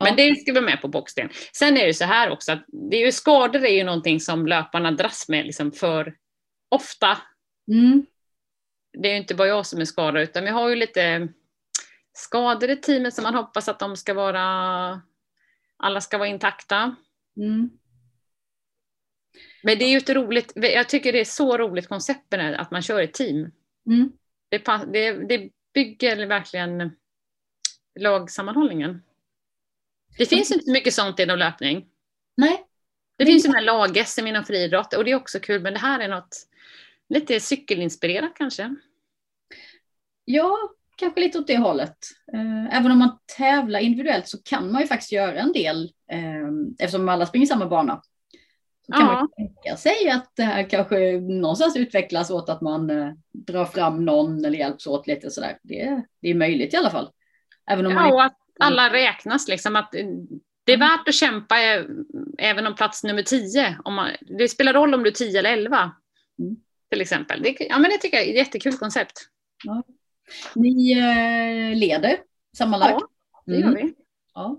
Men 0.05 0.17
det 0.17 0.35
ska 0.35 0.53
vi 0.53 0.61
med 0.61 0.81
på 0.81 0.89
boxsten. 0.89 1.29
Sen 1.53 1.77
är 1.77 1.87
det 1.87 1.95
så 1.95 2.05
här 2.05 2.31
också 2.31 2.53
att 2.53 2.65
det 2.67 2.97
är 2.97 3.07
ju, 3.07 3.13
skador 3.13 3.65
är 3.65 3.75
ju 3.75 3.85
någonting 3.85 4.21
som 4.21 4.47
löparna 4.47 4.91
dras 4.91 5.29
med 5.29 5.47
liksom 5.47 5.73
för 5.73 6.17
ofta. 6.69 7.19
Mm. 7.69 8.07
Det 8.99 9.09
är 9.09 9.13
ju 9.13 9.19
inte 9.19 9.35
bara 9.35 9.49
jag 9.49 9.67
som 9.67 9.81
är 9.81 9.85
skadad 9.85 10.23
utan 10.23 10.45
vi 10.45 10.51
har 10.51 10.69
ju 10.69 10.77
lite 10.77 11.29
skador 12.13 12.71
i 12.71 12.77
teamet 12.77 13.15
som 13.15 13.23
man 13.23 13.35
hoppas 13.35 13.69
att 13.69 13.79
de 13.79 13.97
ska 13.97 14.15
vara, 14.15 14.43
alla 15.77 16.01
ska 16.01 16.19
vara 16.19 16.29
intakta. 16.29 16.97
Mm. 17.37 17.71
Men 19.63 19.79
det 19.79 19.85
är 19.85 19.91
ju 19.91 19.97
ett 19.97 20.11
roligt, 20.11 20.53
jag 20.55 20.89
tycker 20.89 21.13
det 21.13 21.21
är 21.21 21.25
så 21.25 21.59
roligt 21.59 21.89
koncept 21.89 22.31
med 22.31 22.41
det 22.41 22.45
här, 22.45 22.53
att 22.53 22.71
man 22.71 22.83
kör 22.83 23.03
ett 23.03 23.15
team. 23.15 23.51
Mm. 23.87 24.13
Det, 24.49 25.13
det 25.29 25.51
bygger 25.75 26.27
verkligen 26.27 26.97
lagsammanhållningen. 28.01 29.03
Det 30.19 30.27
finns 30.27 30.51
inte 30.51 30.65
så 30.65 30.71
mycket 30.73 30.95
sånt 30.95 31.19
inom 31.19 31.39
löpning. 31.39 31.87
Nej. 32.37 32.65
Det 33.19 33.27
finns 33.27 33.45
ju 33.45 33.49
de 33.49 33.55
här 33.55 33.63
lag-SM 33.65 34.27
inom 34.27 34.45
friidrott 34.45 34.95
och 34.95 35.05
det 35.05 35.11
är 35.11 35.15
också 35.17 35.41
kul 35.41 35.63
men 35.63 35.73
det 35.73 35.79
här 35.79 36.01
är 36.01 36.09
något 36.09 36.37
lite 37.09 37.41
cykelinspirerat 37.41 38.33
kanske. 38.35 38.77
Ja, 40.25 40.59
kanske 40.97 41.21
lite 41.21 41.39
åt 41.39 41.47
det 41.47 41.57
hållet. 41.59 41.97
Eh, 42.33 42.77
Även 42.79 42.91
om 42.93 42.99
man 42.99 43.19
tävlar 43.37 43.81
individuellt 43.81 44.29
så 44.29 44.43
kan 44.43 44.73
man 44.73 44.81
ju 44.81 44.87
faktiskt 44.87 45.13
göra 45.13 45.39
en 45.39 45.53
del 45.53 45.93
eh, 46.13 46.49
eftersom 46.79 47.09
alla 47.09 47.27
springer 47.27 47.47
samma 47.47 47.67
bana. 47.67 48.03
Så 48.87 48.93
kan 48.93 49.01
Ja. 49.07 49.13
man 49.15 49.31
tänka 49.31 49.77
sig 49.77 50.09
att 50.11 50.33
det 50.37 50.43
här 50.43 50.71
kanske 50.71 51.21
någonstans 51.21 51.77
utvecklas 51.77 52.31
åt 52.31 52.49
att 52.49 52.61
man 52.61 52.91
eh, 52.91 53.13
drar 53.33 53.65
fram 53.65 54.05
någon 54.05 54.45
eller 54.45 54.59
hjälps 54.59 54.87
åt 54.87 55.07
lite 55.07 55.31
sådär. 55.31 55.59
Det, 55.63 56.03
det 56.21 56.29
är 56.31 56.35
möjligt 56.35 56.75
i 56.75 56.77
alla 56.77 56.91
fall. 56.91 57.11
Även 57.71 57.87
om 57.87 57.95
man 57.95 58.09
Ja, 58.09 58.15
och 58.15 58.25
att 58.25 58.37
alla 58.61 58.93
räknas 58.93 59.49
liksom. 59.49 59.77
Att 59.77 59.95
eh, 59.95 60.07
det 60.65 60.73
är 60.73 60.79
värt 60.79 61.09
att 61.09 61.15
kämpa 61.15 61.63
eh, 61.63 61.85
även 62.39 62.67
om 62.67 62.75
plats 62.75 63.05
nummer 63.05 63.23
10. 63.23 63.79
Om 63.85 63.95
man, 63.95 64.11
det 64.21 64.49
spelar 64.49 64.73
roll 64.73 64.95
om 64.95 65.03
du 65.03 65.09
är 65.11 65.15
10 65.15 65.39
eller 65.39 65.53
11. 65.53 65.93
Mm. 66.39 66.57
Till 66.91 67.01
exempel. 67.01 67.43
Det, 67.43 67.57
ja, 67.61 67.79
men 67.79 67.91
det 67.91 67.99
tycker 67.99 68.17
jag 68.17 68.27
är 68.27 68.31
ett 68.31 68.37
jättekul 68.37 68.73
koncept. 68.79 69.29
Ni 70.55 70.93
eh, 70.99 71.79
leder 71.79 72.17
sammanlagt. 72.57 72.93
Ja, 73.01 73.43
det 73.47 73.53
gör 73.57 73.69
Mm. 73.69 73.75
vi. 73.87 73.95
Ja. 74.35 74.59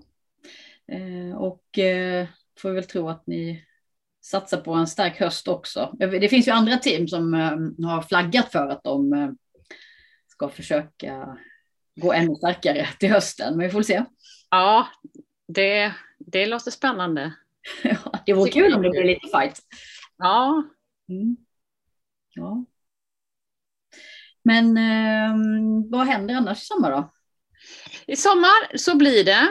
Eh, 0.92 1.36
och 1.36 1.78
eh, 1.78 2.26
får 2.58 2.70
väl 2.70 2.84
tro 2.84 3.08
att 3.08 3.26
ni 3.26 3.64
satsar 4.20 4.60
på 4.60 4.72
en 4.72 4.86
stark 4.86 5.20
höst 5.20 5.48
också. 5.48 5.94
Vet- 5.98 6.20
Det 6.20 6.28
finns 6.28 6.48
ju 6.48 6.52
andra 6.52 6.76
team 6.76 7.08
som 7.08 7.34
eh, 7.34 7.86
har 7.86 8.02
flaggat 8.02 8.52
för 8.52 8.68
att 8.68 8.84
de 8.84 9.12
eh, 9.12 9.30
ska 10.28 10.48
försöka 10.48 11.38
gå 11.96 12.12
ännu 12.12 12.34
starkare 12.34 12.88
till 12.98 13.10
hösten, 13.10 13.56
men 13.56 13.66
vi 13.66 13.72
får 13.72 13.82
se. 13.82 14.04
Ja, 14.50 14.88
det, 15.48 15.92
det 16.18 16.46
låter 16.46 16.70
spännande. 16.70 17.34
Ja, 17.82 18.12
det 18.26 18.32
vore 18.32 18.50
kul 18.50 18.74
om 18.74 18.82
det 18.82 18.90
blir 18.90 19.04
lite 19.04 19.28
fight. 19.38 19.60
Ja, 20.18 20.62
Mm. 21.08 21.36
Ja. 22.34 22.64
Men 24.44 24.76
eh, 24.76 25.34
vad 25.90 26.06
händer 26.06 26.34
annars 26.34 26.62
i 26.62 26.64
sommar 26.66 26.90
då? 26.90 27.12
i 28.06 28.16
sommar 28.16 28.76
så 28.76 28.96
blir 28.96 29.24
det, 29.24 29.48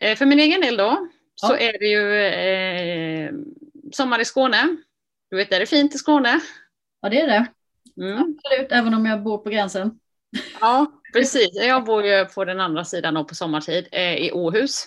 eh, 0.00 0.16
för 0.16 0.26
min 0.26 0.40
egen 0.40 0.60
del 0.60 0.76
då, 0.76 1.08
så 1.34 1.52
Ja. 1.52 1.58
är 1.58 1.78
det 1.78 1.86
ju 1.86 2.14
eh, 2.24 3.32
sommar 3.92 4.18
i 4.20 4.24
Skåne. 4.24 4.76
Du 5.30 5.36
vet, 5.36 5.52
är 5.52 5.60
det 5.60 5.66
fint 5.66 5.94
i 5.94 5.98
Skåne? 5.98 6.40
Ja, 7.00 7.08
det 7.08 7.20
är 7.20 7.26
det. 7.26 7.46
Mm. 8.04 8.18
Absolut, 8.18 8.72
även 8.72 8.94
om 8.94 9.06
jag 9.06 9.22
bor 9.22 9.38
på 9.38 9.50
gränsen. 9.50 10.00
Ja, 10.60 10.99
precis. 11.12 11.50
Jag 11.54 11.84
bor 11.84 12.04
ju 12.04 12.24
på 12.24 12.44
den 12.44 12.60
andra 12.60 12.84
sidan 12.84 13.14
då 13.14 13.24
på 13.24 13.34
sommartid, 13.34 13.88
eh, 13.92 14.14
i 14.14 14.32
Åhus. 14.32 14.86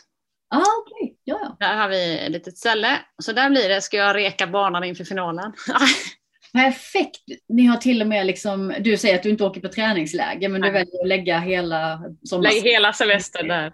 Ah, 0.50 0.64
okej. 0.82 1.18
Ja, 1.24 1.40
ja. 1.42 1.68
Där 1.68 1.76
har 1.76 1.90
vi 1.90 2.20
ett 2.20 2.32
litet 2.32 2.58
ställe. 2.58 3.00
Så 3.22 3.32
där 3.32 3.50
blir 3.50 3.70
det, 3.70 3.82
ska 3.82 3.98
jag 3.98 4.16
reka 4.16 4.48
banan 4.48 4.84
inför 4.84 5.04
finalen. 5.04 5.54
Perfekt. 6.54 7.22
Ni 7.50 7.66
har 7.66 7.78
till 7.78 8.02
och 8.02 8.08
med 8.08 8.26
liksom, 8.26 8.74
du 8.80 8.98
säger 8.98 9.16
att 9.16 9.24
du 9.24 9.30
inte 9.30 9.44
åker 9.44 9.62
på 9.62 9.70
träningsläger, 9.70 10.50
men 10.50 10.62
du 10.62 10.72
Nej. 10.72 10.72
väljer 10.72 11.02
att 11.02 11.08
lägga 11.08 11.40
hela 11.40 12.02
sommar. 12.24 12.44
Lägg 12.44 12.64
hela 12.64 12.94
semestern 12.94 13.48
där. 13.48 13.74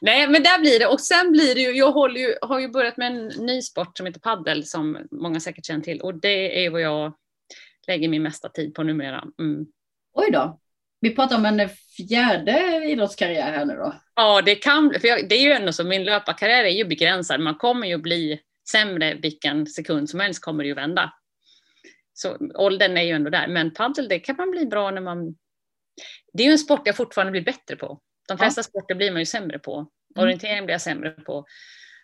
Nej, 0.00 0.28
men 0.28 0.42
där 0.42 0.60
blir 0.60 0.78
det. 0.78 0.86
Och 0.86 1.00
sen 1.00 1.32
blir 1.32 1.54
det 1.54 1.60
ju, 1.60 1.70
jag 1.70 2.18
ju, 2.18 2.34
har 2.42 2.60
ju 2.60 2.68
börjat 2.68 2.96
med 2.96 3.06
en 3.06 3.26
ny 3.26 3.62
sport 3.62 3.96
som 3.96 4.06
heter 4.06 4.20
paddel 4.20 4.64
som 4.64 4.98
många 5.10 5.40
säkert 5.40 5.66
känner 5.66 5.84
till. 5.84 6.00
Och 6.00 6.14
det 6.14 6.64
är 6.64 6.70
vad 6.70 6.80
jag 6.80 7.12
lägger 7.86 8.08
min 8.08 8.22
mesta 8.22 8.48
tid 8.48 8.74
på 8.74 8.82
numera. 8.82 9.24
Mm. 9.38 9.66
Oj 10.14 10.30
då. 10.32 10.60
Vi 11.02 11.14
pratar 11.14 11.36
om 11.36 11.44
en 11.44 11.68
fjärde 11.96 12.84
idrottskarriär 12.84 13.52
här 13.52 13.64
nu 13.64 13.74
då. 13.74 13.94
Ja, 14.14 14.42
det 14.42 14.54
kan 14.54 14.94
för 15.00 15.08
jag, 15.08 15.28
det 15.28 15.34
är 15.34 15.42
ju 15.42 15.52
ändå 15.52 15.72
så, 15.72 15.84
min 15.84 16.04
löparkarriär 16.04 16.64
är 16.64 16.68
ju 16.68 16.84
begränsad. 16.84 17.40
Man 17.40 17.54
kommer 17.54 17.86
ju 17.86 17.98
bli 17.98 18.40
sämre 18.70 19.14
vilken 19.14 19.66
sekund 19.66 20.10
som 20.10 20.20
helst 20.20 20.44
kommer 20.44 20.64
det 20.64 20.68
ju 20.68 20.74
vända. 20.74 21.12
Så 22.12 22.36
åldern 22.54 22.96
är 22.96 23.02
ju 23.02 23.10
ändå 23.10 23.30
där. 23.30 23.48
Men 23.48 23.70
paddel, 23.70 24.08
det 24.08 24.18
kan 24.18 24.36
man 24.36 24.50
bli 24.50 24.66
bra 24.66 24.90
när 24.90 25.00
man... 25.00 25.34
Det 26.32 26.42
är 26.42 26.46
ju 26.46 26.52
en 26.52 26.58
sport 26.58 26.82
jag 26.84 26.96
fortfarande 26.96 27.30
blir 27.30 27.44
bättre 27.44 27.76
på. 27.76 28.00
De 28.28 28.38
flesta 28.38 28.62
sporter 28.62 28.94
blir 28.94 29.10
man 29.10 29.20
ju 29.20 29.26
sämre 29.26 29.58
på. 29.58 29.90
Orientering 30.18 30.64
blir 30.64 30.74
jag 30.74 30.80
sämre 30.80 31.10
på. 31.10 31.44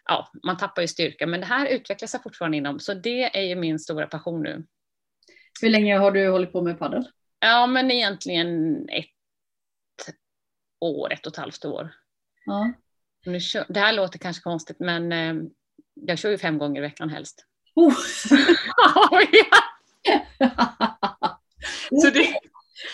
Ja, 0.04 0.30
man 0.46 0.56
tappar 0.56 0.82
ju 0.82 0.88
styrka. 0.88 1.26
Men 1.26 1.40
det 1.40 1.46
här 1.46 1.66
utvecklas 1.66 2.12
jag 2.12 2.22
fortfarande 2.22 2.56
inom. 2.56 2.80
Så 2.80 2.94
det 2.94 3.38
är 3.38 3.42
ju 3.42 3.54
min 3.54 3.78
stora 3.78 4.06
passion 4.06 4.42
nu. 4.42 4.66
Hur 5.62 5.70
länge 5.70 5.98
har 5.98 6.12
du 6.12 6.28
hållit 6.28 6.52
på 6.52 6.62
med 6.62 6.78
padel? 6.78 7.04
Ja, 7.40 7.66
men 7.66 7.90
egentligen 7.90 8.77
ett 8.88 9.07
år, 10.81 11.12
ett 11.12 11.27
och 11.27 11.33
ett 11.33 11.38
halvt 11.38 11.64
år. 11.64 11.94
Ja. 12.44 12.72
Nu 13.27 13.40
kör, 13.40 13.66
det 13.68 13.81
här 13.81 13.92
låter 13.92 14.18
kanske 14.18 14.42
konstigt, 14.42 14.81
men 14.81 15.12
eh, 15.12 15.35
jag 15.94 16.18
kör 16.18 16.31
ju 16.31 16.38
fem 16.38 16.59
gånger 16.59 16.81
i 16.81 16.83
veckan 16.83 17.11
helst. 17.11 17.44
Oh. 17.74 17.94
Så 21.90 22.11
det, 22.11 22.40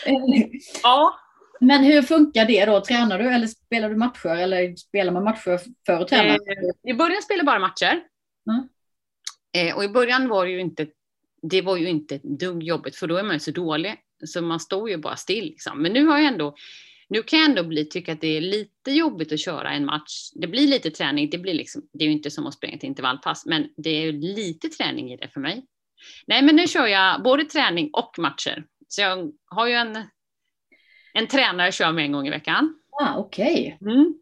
ja. 0.83 1.21
Men 1.61 1.85
hur 1.85 2.03
funkar 2.03 2.45
det 2.45 2.65
då? 2.65 2.81
Tränar 2.81 3.19
du 3.19 3.31
eller 3.31 3.47
spelar 3.47 3.91
du 3.91 3.97
matcher? 3.97 4.29
Eller 4.29 4.77
spelar 4.77 5.13
man 5.13 5.25
matcher 5.25 5.61
för 5.87 5.93
att 5.93 6.09
träna? 6.09 6.35
Eh, 6.35 6.39
I 6.91 6.95
början 6.95 7.23
spelade 7.23 7.41
jag 7.41 7.47
bara 7.47 7.59
matcher. 7.59 8.03
Mm. 8.51 8.69
Eh, 9.57 9.77
och 9.77 9.85
i 9.85 9.89
början 9.89 10.29
var 10.29 10.45
det 10.45 10.51
ju 10.51 10.61
inte, 10.61 10.87
det 11.43 11.63
var 11.63 11.77
ju 11.77 11.89
inte 11.89 12.15
ett 12.15 12.23
dugg 12.23 12.63
jobbigt, 12.63 12.97
för 12.97 13.07
då 13.07 13.17
är 13.17 13.23
man 13.23 13.33
ju 13.33 13.41
så 13.41 13.51
dålig. 13.51 13.97
Så 14.27 14.43
man 14.43 14.61
står 14.61 14.91
ju 14.91 14.97
bara 14.97 15.17
still. 15.17 15.45
Liksom. 15.45 15.83
Men 15.83 15.93
nu 15.93 16.07
har 16.07 16.19
jag 16.19 16.27
ändå, 16.27 16.55
nu 17.09 17.23
kan 17.23 17.39
jag 17.39 17.49
ändå 17.49 17.65
bli, 17.65 17.85
tycka 17.85 18.13
att 18.13 18.21
det 18.21 18.37
är 18.37 18.41
lite 18.41 18.91
jobbigt 18.91 19.33
att 19.33 19.41
köra 19.41 19.71
en 19.71 19.85
match. 19.85 20.31
Det 20.35 20.47
blir 20.47 20.69
lite 20.69 20.91
träning, 20.91 21.31
det, 21.31 21.39
blir 21.39 21.55
liksom, 21.55 21.83
det 21.93 22.05
är 22.05 22.09
ju 22.09 22.13
inte 22.13 22.31
som 22.31 22.47
att 22.47 22.55
springa 22.55 22.77
ett 22.77 22.83
intervallpass, 22.83 23.47
men 23.47 23.69
det 23.77 23.91
är 23.91 24.03
ju 24.03 24.13
lite 24.13 24.69
träning 24.69 25.13
i 25.13 25.17
det 25.17 25.29
för 25.29 25.41
mig. 25.41 25.67
Nej, 26.27 26.43
men 26.43 26.57
nu 26.57 26.69
kör 26.69 26.87
jag 26.87 27.23
både 27.23 27.45
träning 27.45 27.91
och 27.93 28.15
matcher. 28.19 28.65
Så 28.89 29.01
jag 29.01 29.33
har 29.47 29.67
ju 29.67 29.75
en, 29.75 29.97
en 31.15 31.27
tränare 31.27 31.73
kör 31.73 31.93
med 31.93 32.05
en 32.05 32.13
gång 32.13 32.27
i 32.27 32.31
veckan. 32.31 32.79
Ah, 32.91 33.17
Okej. 33.17 33.79
Mm. 33.81 34.15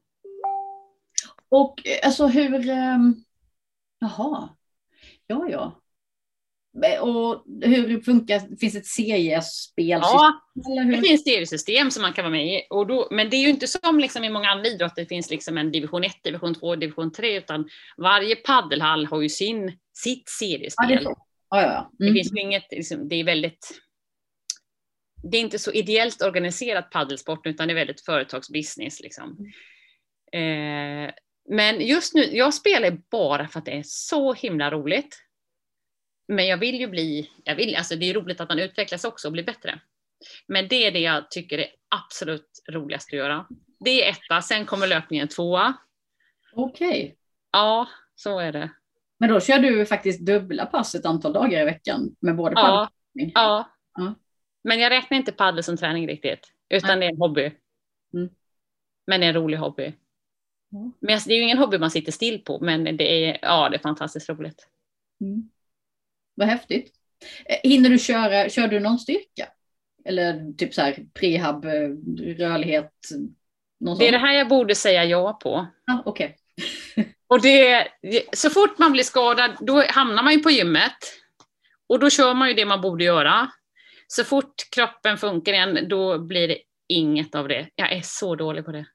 Och 1.49 1.87
eh, 1.87 2.07
alltså 2.07 2.27
hur... 2.27 2.71
Um, 2.71 3.25
jaha. 3.99 4.49
Ja, 5.27 5.49
ja. 5.51 5.82
Eh, 6.85 7.01
Och 7.03 7.45
hur 7.63 8.01
funkar 8.01 8.57
Finns 8.61 8.73
det 8.73 8.79
ett 8.79 8.87
seriespelsystem? 8.87 10.01
Ja, 10.03 10.41
Det 10.93 11.03
finns 11.09 11.25
seriesystem 11.25 11.91
som 11.91 12.03
man 12.03 12.13
kan 12.13 12.25
vara 12.25 12.31
med 12.33 12.47
i. 12.47 12.67
Och 12.71 12.87
då, 12.87 13.09
men 13.11 13.31
det 13.31 13.37
är 13.37 13.41
ju 13.41 13.49
inte 13.49 13.67
som 13.67 13.99
liksom 13.99 14.25
i 14.25 14.31
många 14.31 14.49
andra 14.49 14.67
idrotter, 14.67 15.03
det 15.03 15.09
finns 15.09 15.31
liksom 15.31 15.59
en 15.59 15.71
division 15.73 16.05
1, 16.05 16.13
division 16.25 16.55
2, 16.55 16.77
division 16.77 17.13
3, 17.13 17.37
utan 17.39 17.69
varje 17.97 18.37
paddelhall 18.37 19.07
har 19.07 19.21
ju 19.23 19.29
sin, 19.29 19.79
sitt 19.93 20.29
seriespel. 20.29 20.91
Ja, 20.91 20.97
det. 20.97 21.03
Ja, 21.05 21.17
ja, 21.51 21.63
ja. 21.63 21.91
Det 21.99 22.05
Mm. 22.05 22.15
finns 22.15 22.33
ju 22.33 22.41
inget, 22.41 22.65
liksom, 22.71 23.09
det 23.09 23.15
är 23.17 23.25
väldigt... 23.25 23.79
Det 25.31 25.37
är 25.37 25.41
inte 25.41 25.59
så 25.59 25.73
ideellt 25.73 26.23
organiserat 26.23 26.91
paddelsport, 26.91 27.47
utan 27.47 27.69
det 27.69 27.73
är 27.75 27.77
väldigt 27.77 28.05
företagsbusiness. 28.05 29.01
Liksom. 29.01 29.37
Eh, 30.33 31.11
men 31.51 31.81
just 31.81 32.15
nu, 32.15 32.23
jag 32.37 32.55
spelar 32.55 32.99
bara 33.11 33.49
för 33.49 33.59
att 33.59 33.65
det 33.65 33.73
är 33.73 33.83
så 33.87 34.33
himla 34.35 34.71
roligt. 34.71 35.19
Men 36.33 36.47
jag 36.47 36.57
vill 36.57 36.81
ju 36.81 36.87
bli, 36.87 37.31
jag 37.45 37.57
vill, 37.57 37.77
alltså 37.77 37.97
det 37.97 38.11
är 38.11 38.15
roligt 38.15 38.41
att 38.41 38.49
man 38.49 38.59
utvecklas 38.59 39.05
också 39.05 39.29
och 39.29 39.33
blir 39.33 39.45
bättre. 39.45 39.81
Men 40.47 40.69
det 40.69 40.87
är 40.87 40.93
det 40.93 40.99
jag 40.99 41.31
tycker 41.31 41.59
är 41.59 41.67
absolut 41.89 42.63
roligast 42.71 43.09
att 43.09 43.19
göra. 43.19 43.47
Det 43.81 44.05
är 44.05 44.11
etta, 44.11 44.43
sen 44.43 44.67
kommer 44.67 44.87
löpningen 44.87 45.29
tvåa. 45.29 45.75
Okej. 46.53 47.17
Ja, 47.53 47.89
så 48.15 48.39
är 48.39 48.53
det. 48.53 48.71
Men 49.19 49.29
då 49.29 49.41
kör 49.41 49.59
du 49.59 49.87
faktiskt 49.87 50.21
dubbla 50.21 50.67
pass 50.67 50.95
ett 50.95 51.07
antal 51.07 51.33
dagar 51.33 51.63
i 51.63 51.65
veckan 51.65 52.17
med 52.21 52.37
både 52.37 52.55
padel 52.55 52.89
Ja, 53.13 53.31
ja. 53.35 53.73
Ja. 53.95 54.15
Men 54.65 54.81
jag 54.81 54.91
räknar 54.91 55.19
inte 55.19 55.33
paddel 55.33 55.65
som 55.65 55.77
träning 55.77 56.09
riktigt, 56.09 56.53
utan 56.69 57.01
det 57.01 57.07
är 57.07 57.11
en 57.11 57.19
hobby. 57.19 57.53
Mm. 58.15 58.29
Men 59.07 59.23
en 59.23 59.35
rolig 59.35 59.59
hobby. 59.59 59.93
Ja. 60.69 60.93
Men 61.01 61.15
alltså, 61.15 61.29
det 61.29 61.35
är 61.35 61.37
ju 61.37 61.43
ingen 61.43 61.59
hobby 61.59 61.79
man 61.79 61.91
sitter 61.91 62.13
still 62.13 62.45
på, 62.45 62.59
men 62.61 62.97
det 62.97 63.25
är, 63.25 63.39
ja, 63.43 63.69
det 63.69 63.77
är 63.77 63.83
fantastiskt 63.83 64.29
roligt. 64.29 64.69
Mm. 65.21 65.51
Vad 66.35 66.49
häftigt. 66.49 66.93
Eh, 67.45 67.71
Hinner 67.71 67.91
du 67.91 67.99
köra, 67.99 68.49
kör 68.49 68.69
du 68.69 68.81
någon 68.81 68.99
styrka? 68.99 69.49
Eller 70.05 70.53
typ 70.53 70.75
så 70.75 70.81
här 70.83 71.07
prehab, 71.15 71.65
eh, 71.65 71.89
rörlighet? 72.39 72.93
Någon 73.81 73.99
Det 73.99 74.05
är 74.09 74.13
sån? 74.13 74.21
det 74.21 74.27
här 74.27 74.35
jag 74.35 74.49
borde 74.49 74.75
säga 74.75 75.05
ja 75.05 75.33
på. 75.33 75.67
Och 77.27 77.43
det, 77.43 77.89
så 78.33 78.51
fort 78.51 78.79
man 78.79 78.93
blir 78.93 79.03
skadad, 79.03 79.51
då 79.61 79.85
hamnar 79.89 80.23
man 80.23 80.33
ju 80.33 80.39
på 80.39 80.51
gymmet. 80.51 80.97
Och 81.87 81.99
då 81.99 82.11
kör 82.11 82.35
man 82.35 82.49
ju 82.49 82.55
det 82.55 82.65
man 82.65 82.81
borde 82.81 83.05
göra. 83.05 83.51
Så 84.07 84.25
fort 84.25 84.55
kroppen 84.71 85.19
funkar 85.19 85.53
igen, 85.53 85.89
då 85.89 86.19
blir 86.19 86.49
det 86.49 86.59
inget 86.89 87.35
av 87.35 87.49
det. 87.49 87.69
Jag 87.75 87.93
är 87.93 88.01
så 88.05 88.35
dålig 88.37 88.65
på 88.65 88.73
det. 88.73 88.87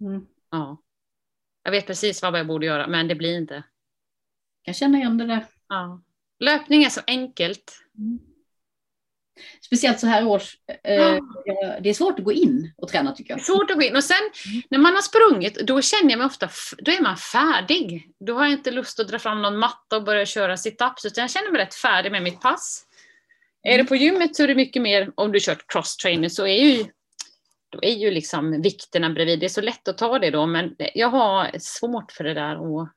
Mm. 0.00 0.26
Ja. 0.50 0.82
Jag 1.62 1.70
vet 1.70 1.86
precis 1.86 2.22
vad 2.22 2.38
jag 2.38 2.46
borde 2.46 2.66
göra, 2.66 2.86
men 2.86 3.08
det 3.08 3.14
blir 3.14 3.36
inte. 3.36 3.62
Jag 4.62 4.76
känner 4.76 4.98
igen 4.98 5.18
det 5.18 5.26
där. 5.26 5.46
Ja. 5.68 6.02
Löpning 6.40 6.84
är 6.84 6.90
så 6.90 7.00
enkelt. 7.06 7.80
Mm. 7.98 8.18
Speciellt 9.66 10.00
så 10.00 10.06
här 10.06 10.26
års. 10.26 10.58
Eh, 10.84 11.18
ja, 11.44 11.78
det 11.80 11.88
är 11.88 11.94
svårt 11.94 12.18
att 12.18 12.24
gå 12.24 12.32
in 12.32 12.72
och 12.76 12.88
träna 12.88 13.12
tycker 13.12 13.34
jag. 13.34 13.40
Svårt 13.40 13.70
att 13.70 13.76
gå 13.76 13.82
in. 13.82 13.96
Och 13.96 14.04
sen 14.04 14.30
när 14.70 14.78
man 14.78 14.94
har 14.94 15.02
sprungit, 15.02 15.54
då 15.54 15.80
känner 15.82 16.10
jag 16.10 16.18
mig 16.18 16.26
ofta, 16.26 16.48
då 16.78 16.92
är 16.92 17.02
man 17.02 17.16
färdig. 17.16 18.10
Då 18.20 18.34
har 18.34 18.44
jag 18.44 18.52
inte 18.52 18.70
lust 18.70 19.00
att 19.00 19.08
dra 19.08 19.18
fram 19.18 19.42
någon 19.42 19.58
matta 19.58 19.96
och 19.96 20.04
börja 20.04 20.26
köra 20.26 20.56
sit-ups, 20.56 21.06
utan 21.06 21.22
jag 21.22 21.30
känner 21.30 21.52
mig 21.52 21.60
rätt 21.60 21.74
färdig 21.74 22.12
med 22.12 22.22
mitt 22.22 22.40
pass. 22.40 22.86
Är 23.62 23.78
det 23.78 23.84
på 23.84 23.96
gymmet 23.96 24.36
så 24.36 24.42
är 24.42 24.48
det 24.48 24.54
mycket 24.54 24.82
mer, 24.82 25.12
om 25.14 25.32
du 25.32 25.40
kört 25.40 25.72
cross-trainer 25.72 26.28
så 26.28 26.46
är 26.46 26.64
ju, 26.64 26.84
då 27.68 27.82
är 27.82 27.94
ju 27.94 28.10
liksom 28.10 28.62
vikterna 28.62 29.10
bredvid. 29.10 29.40
Det 29.40 29.46
är 29.46 29.48
så 29.48 29.60
lätt 29.60 29.88
att 29.88 29.98
ta 29.98 30.18
det 30.18 30.30
då, 30.30 30.46
men 30.46 30.76
jag 30.94 31.08
har 31.08 31.50
svårt 31.58 32.12
för 32.12 32.24
det 32.24 32.34
där 32.34 32.60
och 32.60 32.88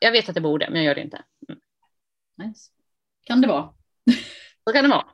jag 0.00 0.12
vet 0.12 0.28
att 0.28 0.34
det 0.34 0.40
borde, 0.40 0.70
men 0.70 0.76
jag 0.76 0.84
gör 0.84 0.94
det 0.94 1.00
inte. 1.00 1.22
Mm. 2.38 2.48
Nice. 2.48 2.70
Kan 3.24 3.40
det 3.40 3.48
vara. 3.48 3.68
Så 4.64 4.72
kan 4.72 4.84
det 4.84 4.90
vara. 4.90 5.06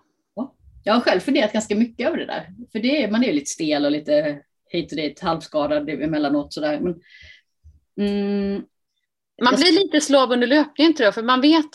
Jag 0.84 0.94
har 0.94 1.00
själv 1.00 1.20
funderat 1.20 1.52
ganska 1.52 1.74
mycket 1.74 2.06
över 2.06 2.18
det 2.18 2.26
där. 2.26 2.48
För 2.72 2.78
det 2.78 3.10
man 3.10 3.22
är 3.22 3.26
ju 3.26 3.32
lite 3.32 3.50
stel 3.50 3.84
och 3.84 3.90
lite 3.90 4.42
hit 4.70 4.92
och 4.92 4.96
dit, 4.96 5.20
halvskadad 5.20 5.88
emellanåt 5.88 6.52
sådär. 6.52 6.80
Men, 6.80 7.00
mm, 8.08 8.62
man 9.42 9.54
blir 9.54 9.72
lite 9.72 10.00
slav 10.00 10.32
under 10.32 10.46
löpningen 10.46 10.94
tror 10.94 11.04
jag, 11.04 11.14
för 11.14 11.22
man 11.22 11.40
vet 11.40 11.70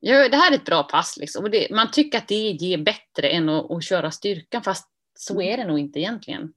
ja, 0.00 0.28
det 0.28 0.36
här 0.36 0.52
är 0.52 0.56
ett 0.56 0.64
bra 0.64 0.82
pass. 0.82 1.16
Liksom. 1.16 1.44
Och 1.44 1.50
det, 1.50 1.70
man 1.70 1.90
tycker 1.90 2.18
att 2.18 2.28
det 2.28 2.50
ger 2.50 2.78
bättre 2.78 3.28
än 3.28 3.48
att, 3.48 3.70
att 3.70 3.84
köra 3.84 4.10
styrkan, 4.10 4.62
fast 4.62 4.88
så 5.14 5.42
är 5.42 5.56
det 5.56 5.64
nog 5.64 5.78
inte 5.78 5.98
egentligen. 5.98 6.52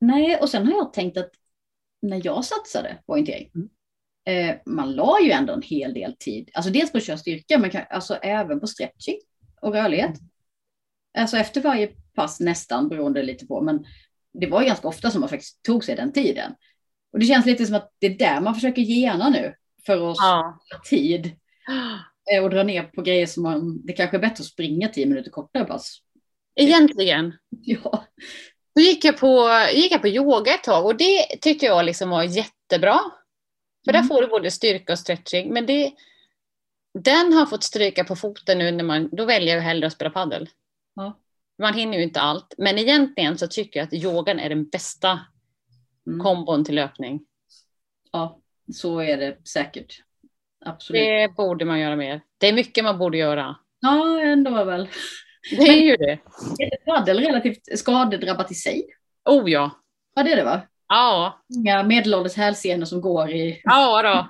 Nej, 0.00 0.36
och 0.36 0.48
sen 0.48 0.66
har 0.66 0.74
jag 0.74 0.92
tänkt 0.92 1.16
att 1.16 1.30
när 2.02 2.20
jag 2.24 2.44
satsade 2.44 2.98
på 3.06 3.12
orientering, 3.12 3.50
mm. 3.54 3.68
Eh, 4.28 4.56
man 4.66 4.92
la 4.92 5.20
ju 5.20 5.30
ändå 5.30 5.52
en 5.52 5.62
hel 5.62 5.94
del 5.94 6.16
tid, 6.18 6.50
alltså 6.54 6.70
dels 6.70 6.92
på 6.92 6.98
att 6.98 7.04
köra 7.04 7.18
styrka, 7.18 7.58
men 7.58 7.70
alltså 7.90 8.14
även 8.14 8.60
på 8.60 8.66
stretching 8.66 9.18
och 9.60 9.72
rörlighet. 9.72 10.14
Alltså 11.18 11.36
efter 11.36 11.60
varje 11.60 11.86
pass 12.14 12.40
nästan, 12.40 12.88
beroende 12.88 13.22
lite 13.22 13.46
på, 13.46 13.60
men 13.60 13.84
det 14.32 14.46
var 14.46 14.64
ganska 14.64 14.88
ofta 14.88 15.10
som 15.10 15.20
man 15.20 15.28
faktiskt 15.28 15.62
tog 15.62 15.84
sig 15.84 15.96
den 15.96 16.12
tiden. 16.12 16.52
Och 17.12 17.18
det 17.18 17.26
känns 17.26 17.46
lite 17.46 17.66
som 17.66 17.74
att 17.76 17.92
det 17.98 18.06
är 18.06 18.18
där 18.18 18.40
man 18.40 18.54
försöker 18.54 18.82
gena 18.82 19.28
nu 19.28 19.54
för 19.86 20.10
att 20.10 20.16
ja. 20.16 20.60
tid 20.90 21.26
eh, 22.34 22.44
och 22.44 22.50
dra 22.50 22.62
ner 22.62 22.82
på 22.82 23.02
grejer 23.02 23.26
som 23.26 23.42
man, 23.42 23.86
det 23.86 23.92
kanske 23.92 24.16
är 24.16 24.20
bättre 24.20 24.42
att 24.42 24.44
springa 24.44 24.88
tio 24.88 25.06
minuter 25.06 25.30
kortare 25.30 25.64
pass. 25.64 25.98
Egentligen. 26.56 27.32
Ja. 27.60 28.04
Då 28.74 28.82
gick 28.82 29.04
jag, 29.04 29.16
på, 29.16 29.50
gick 29.74 29.92
jag 29.92 30.00
på 30.00 30.08
yoga 30.08 30.54
ett 30.54 30.62
tag 30.62 30.86
och 30.86 30.96
det 30.96 31.26
tyckte 31.40 31.66
jag 31.66 31.84
liksom 31.84 32.10
var 32.10 32.22
jättebra. 32.22 33.00
För 33.84 33.92
mm. 33.94 34.02
där 34.02 34.08
får 34.08 34.22
du 34.22 34.28
både 34.28 34.50
styrka 34.50 34.92
och 34.92 34.98
stretching. 34.98 35.52
Men 35.52 35.66
det, 35.66 35.92
den 36.98 37.32
har 37.32 37.46
fått 37.46 37.64
stryka 37.64 38.04
på 38.04 38.16
foten 38.16 38.58
nu 38.58 38.70
när 38.70 38.84
man, 38.84 39.08
då 39.12 39.24
väljer 39.24 39.54
jag 39.54 39.62
hellre 39.62 39.86
att 39.86 39.92
spela 39.92 40.10
padel. 40.10 40.48
Ja. 40.94 41.18
Man 41.58 41.74
hinner 41.74 41.98
ju 41.98 42.04
inte 42.04 42.20
allt, 42.20 42.54
men 42.58 42.78
egentligen 42.78 43.38
så 43.38 43.46
tycker 43.46 43.80
jag 43.80 43.86
att 43.86 43.92
yogan 43.92 44.38
är 44.38 44.48
den 44.48 44.68
bästa 44.68 45.20
mm. 46.06 46.20
kombon 46.20 46.64
till 46.64 46.74
löpning. 46.74 47.20
Ja, 48.12 48.40
så 48.74 48.98
är 48.98 49.16
det 49.16 49.48
säkert. 49.48 50.02
Absolut. 50.64 51.00
Det 51.00 51.34
borde 51.36 51.64
man 51.64 51.80
göra 51.80 51.96
mer. 51.96 52.20
Det 52.38 52.48
är 52.48 52.52
mycket 52.52 52.84
man 52.84 52.98
borde 52.98 53.18
göra. 53.18 53.56
Ja, 53.80 54.20
ändå 54.20 54.64
väl. 54.64 54.88
Det 55.50 55.68
är 55.68 55.82
ju 55.82 55.96
det. 55.96 56.18
Är 56.58 56.84
padel 56.84 57.20
relativt 57.20 57.78
skadedrabbat 57.78 58.50
i 58.50 58.54
sig? 58.54 58.86
Oh 59.24 59.50
ja. 59.50 59.70
Ja, 60.14 60.22
det 60.22 60.32
är 60.32 60.36
det 60.36 60.44
va? 60.44 60.62
Ja. 60.88 61.42
Inga 61.54 61.82
medelålders 61.82 62.36
hälsenor 62.36 62.84
som 62.84 63.00
går 63.00 63.30
i... 63.30 63.60
Ja 63.64 64.02
då. 64.02 64.28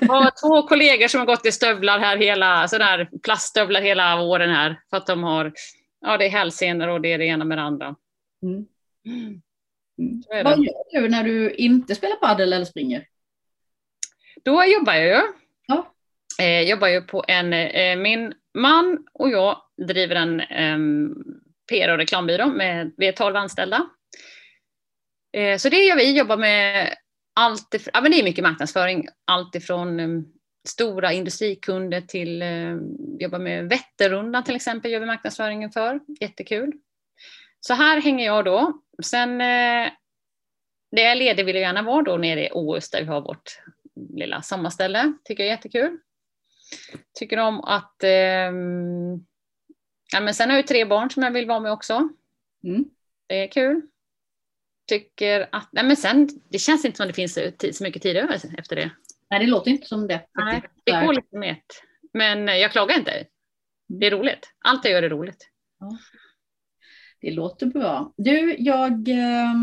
Jag 0.00 0.08
har 0.08 0.30
två 0.42 0.68
kollegor 0.68 1.08
som 1.08 1.20
har 1.20 1.26
gått 1.26 1.46
i 1.46 1.52
stövlar 1.52 1.98
här 1.98 2.16
hela, 2.16 2.68
sådär 2.68 3.08
plaststövlar 3.22 3.80
hela 3.80 4.16
våren 4.16 4.50
här. 4.50 4.80
För 4.90 4.96
att 4.96 5.06
de 5.06 5.22
har, 5.22 5.52
ja 6.00 6.16
det 6.16 6.26
är 6.26 6.30
hälsenor 6.30 6.88
och 6.88 7.00
det 7.00 7.12
är 7.12 7.18
det 7.18 7.24
ena 7.24 7.44
med 7.44 7.58
det 7.58 7.62
andra. 7.62 7.94
Mm. 8.42 8.66
Mm. 9.06 9.42
Vad 10.44 10.58
gör 10.58 11.02
du 11.02 11.08
när 11.08 11.24
du 11.24 11.50
inte 11.50 11.94
spelar 11.94 12.16
padel 12.16 12.52
eller 12.52 12.64
springer? 12.64 13.06
Då 14.44 14.64
jobbar 14.64 14.94
jag 14.94 15.06
ju. 15.06 15.22
Ja. 15.66 15.92
Eh, 16.40 16.60
jobbar 16.70 16.88
ju 16.88 17.00
på 17.00 17.24
en, 17.28 17.52
eh, 17.52 17.96
min 17.96 18.34
man 18.54 19.06
och 19.12 19.30
jag 19.30 19.56
driver 19.86 20.16
en 20.16 20.40
eh, 20.40 20.78
PR 21.68 21.88
och 21.88 21.98
reklambyrå 21.98 22.46
med, 22.46 22.92
vi 22.96 23.08
är 23.08 23.12
12 23.12 23.36
anställda. 23.36 23.86
Eh, 25.34 25.58
så 25.58 25.68
det 25.68 25.84
gör 25.84 25.96
vi, 25.96 26.18
jobbar 26.18 26.36
med 26.36 26.94
allt, 27.34 27.74
ja, 27.92 28.00
men 28.00 28.10
det 28.10 28.20
är 28.20 28.24
mycket 28.24 28.44
marknadsföring, 28.44 29.08
allt 29.24 29.54
ifrån 29.54 30.00
um, 30.00 30.32
stora 30.68 31.12
industrikunder 31.12 32.00
till 32.00 32.42
uh, 32.42 32.80
jobba 33.18 33.38
med 33.38 33.68
Vätternrundan 33.68 34.44
till 34.44 34.56
exempel, 34.56 34.90
gör 34.90 35.00
vi 35.00 35.06
marknadsföringen 35.06 35.70
för. 35.70 36.00
Jättekul. 36.20 36.72
Så 37.60 37.74
här 37.74 38.00
hänger 38.00 38.26
jag 38.26 38.44
då. 38.44 38.82
Sen 39.02 39.30
uh, 39.30 39.90
när 40.92 41.02
jag 41.02 41.12
är 41.12 41.14
ledig 41.14 41.46
vill 41.46 41.56
jag 41.56 41.62
gärna 41.62 41.82
vara 41.82 42.02
då 42.02 42.16
nere 42.16 42.46
i 42.46 42.50
Åhus 42.52 42.90
där 42.90 43.00
vi 43.00 43.06
har 43.06 43.20
vårt 43.20 43.58
lilla 44.14 44.42
sommarställe. 44.42 45.12
Tycker 45.24 45.42
jag 45.42 45.48
är 45.48 45.56
jättekul. 45.56 45.98
Tycker 47.18 47.38
om 47.38 47.60
att 47.60 48.04
um, 48.48 49.26
ja, 50.12 50.20
men 50.20 50.34
sen 50.34 50.50
har 50.50 50.56
jag 50.56 50.66
tre 50.66 50.84
barn 50.84 51.10
som 51.10 51.22
jag 51.22 51.30
vill 51.30 51.46
vara 51.46 51.60
med 51.60 51.72
också. 51.72 52.08
Mm. 52.64 52.84
Det 53.26 53.34
är 53.34 53.48
kul 53.48 53.82
tycker 54.86 55.48
att, 55.52 55.68
nej 55.72 55.84
men 55.84 55.96
sen, 55.96 56.28
det 56.48 56.58
känns 56.58 56.84
inte 56.84 56.96
som 56.96 57.06
det 57.06 57.12
finns 57.12 57.38
så 57.72 57.84
mycket 57.84 58.02
tid 58.02 58.16
över 58.16 58.40
efter 58.58 58.76
det. 58.76 58.90
Nej, 59.30 59.40
det 59.40 59.46
låter 59.46 59.70
inte 59.70 59.86
som 59.86 60.08
det. 60.08 60.26
Nej, 60.34 60.62
det 60.84 61.06
går 61.06 61.12
lite 61.12 61.36
med 61.38 61.56
Men 62.12 62.46
jag 62.46 62.72
klagar 62.72 62.98
inte. 62.98 63.26
Det 63.88 64.06
är 64.06 64.10
roligt. 64.10 64.52
Allt 64.64 64.84
jag 64.84 64.92
gör 64.92 65.02
är 65.02 65.08
roligt. 65.08 65.48
Ja. 65.80 65.98
Det 67.20 67.30
låter 67.30 67.66
bra. 67.66 68.12
Du, 68.16 68.56
jag 68.58 69.08
eh, 69.08 69.54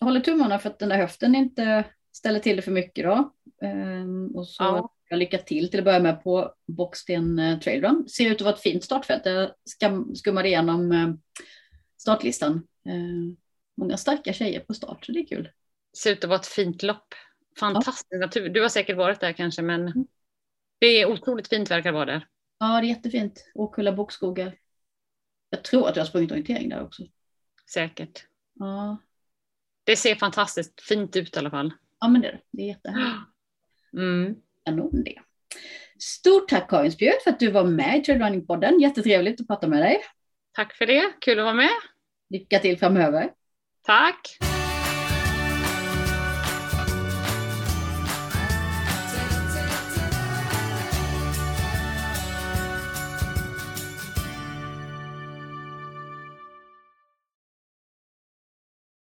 håller 0.00 0.20
tummarna 0.20 0.58
för 0.58 0.70
att 0.70 0.78
den 0.78 0.88
där 0.88 0.96
höften 0.96 1.34
inte 1.34 1.84
ställer 2.12 2.40
till 2.40 2.56
det 2.56 2.62
för 2.62 2.72
mycket 2.72 3.04
då. 3.04 3.32
Eh, 3.62 4.34
och 4.34 4.48
så 4.48 4.62
ja. 4.62 4.92
jag 5.08 5.18
lycka 5.18 5.38
till 5.38 5.70
till 5.70 5.80
att 5.80 5.84
börja 5.84 6.00
med 6.00 6.22
på 6.22 6.54
Boxsten 6.66 7.38
eh, 7.38 7.58
Trailrun. 7.58 8.08
Ser 8.08 8.30
ut 8.30 8.36
att 8.36 8.40
vara 8.40 8.54
ett 8.54 8.60
fint 8.60 8.84
startfält. 8.84 9.22
Jag 9.78 10.16
skummade 10.16 10.48
igenom 10.48 10.92
eh, 10.92 11.08
startlistan. 11.96 12.66
Många 13.82 13.96
starka 13.96 14.32
tjejer 14.32 14.60
på 14.60 14.74
start, 14.74 15.04
så 15.04 15.12
det 15.12 15.20
är 15.20 15.26
kul. 15.26 15.50
Ser 15.98 16.12
ut 16.12 16.24
att 16.24 16.30
vara 16.30 16.40
ett 16.40 16.46
fint 16.46 16.82
lopp. 16.82 17.14
Fantastisk 17.58 18.06
ja. 18.08 18.18
natur. 18.18 18.48
Du 18.48 18.62
har 18.62 18.68
säkert 18.68 18.96
varit 18.96 19.20
där 19.20 19.32
kanske, 19.32 19.62
men 19.62 19.80
mm. 19.80 20.06
det 20.78 20.86
är 20.86 21.06
otroligt 21.06 21.48
fint 21.48 21.70
verkar 21.70 21.92
vara 21.92 22.04
där. 22.04 22.26
Ja, 22.58 22.80
det 22.80 22.86
är 22.86 22.88
jättefint. 22.88 23.50
Åkulla 23.54 23.92
bokskogar. 23.92 24.54
Jag 25.50 25.64
tror 25.64 25.88
att 25.88 25.96
jag 25.96 26.02
har 26.02 26.08
sprungit 26.08 26.30
orientering 26.30 26.68
där 26.68 26.82
också. 26.82 27.02
Säkert. 27.72 28.26
Ja. 28.54 28.96
Det 29.84 29.96
ser 29.96 30.14
fantastiskt 30.14 30.82
fint 30.82 31.16
ut 31.16 31.36
i 31.36 31.38
alla 31.38 31.50
fall. 31.50 31.72
Ja, 32.00 32.08
men 32.08 32.20
det 32.20 32.28
är 32.28 32.32
det. 32.32 32.40
Det 32.50 32.62
är 32.62 32.66
jättehärligt. 32.66 33.16
Mm. 33.92 34.34
Kanon 34.64 35.04
det. 35.04 35.18
Stort 35.98 36.48
tack 36.48 36.70
Karin 36.70 36.92
Spjut 36.92 37.22
för 37.24 37.30
att 37.30 37.40
du 37.40 37.50
var 37.50 37.64
med 37.64 37.98
i 37.98 38.00
Trailrunning-podden. 38.00 38.80
Jättetrevligt 38.80 39.40
att 39.40 39.46
prata 39.46 39.68
med 39.68 39.82
dig. 39.82 40.00
Tack 40.52 40.74
för 40.74 40.86
det. 40.86 41.12
Kul 41.20 41.38
att 41.38 41.44
vara 41.44 41.54
med. 41.54 41.70
Lycka 42.30 42.58
till 42.58 42.78
framöver. 42.78 43.32
Tack! 43.84 44.51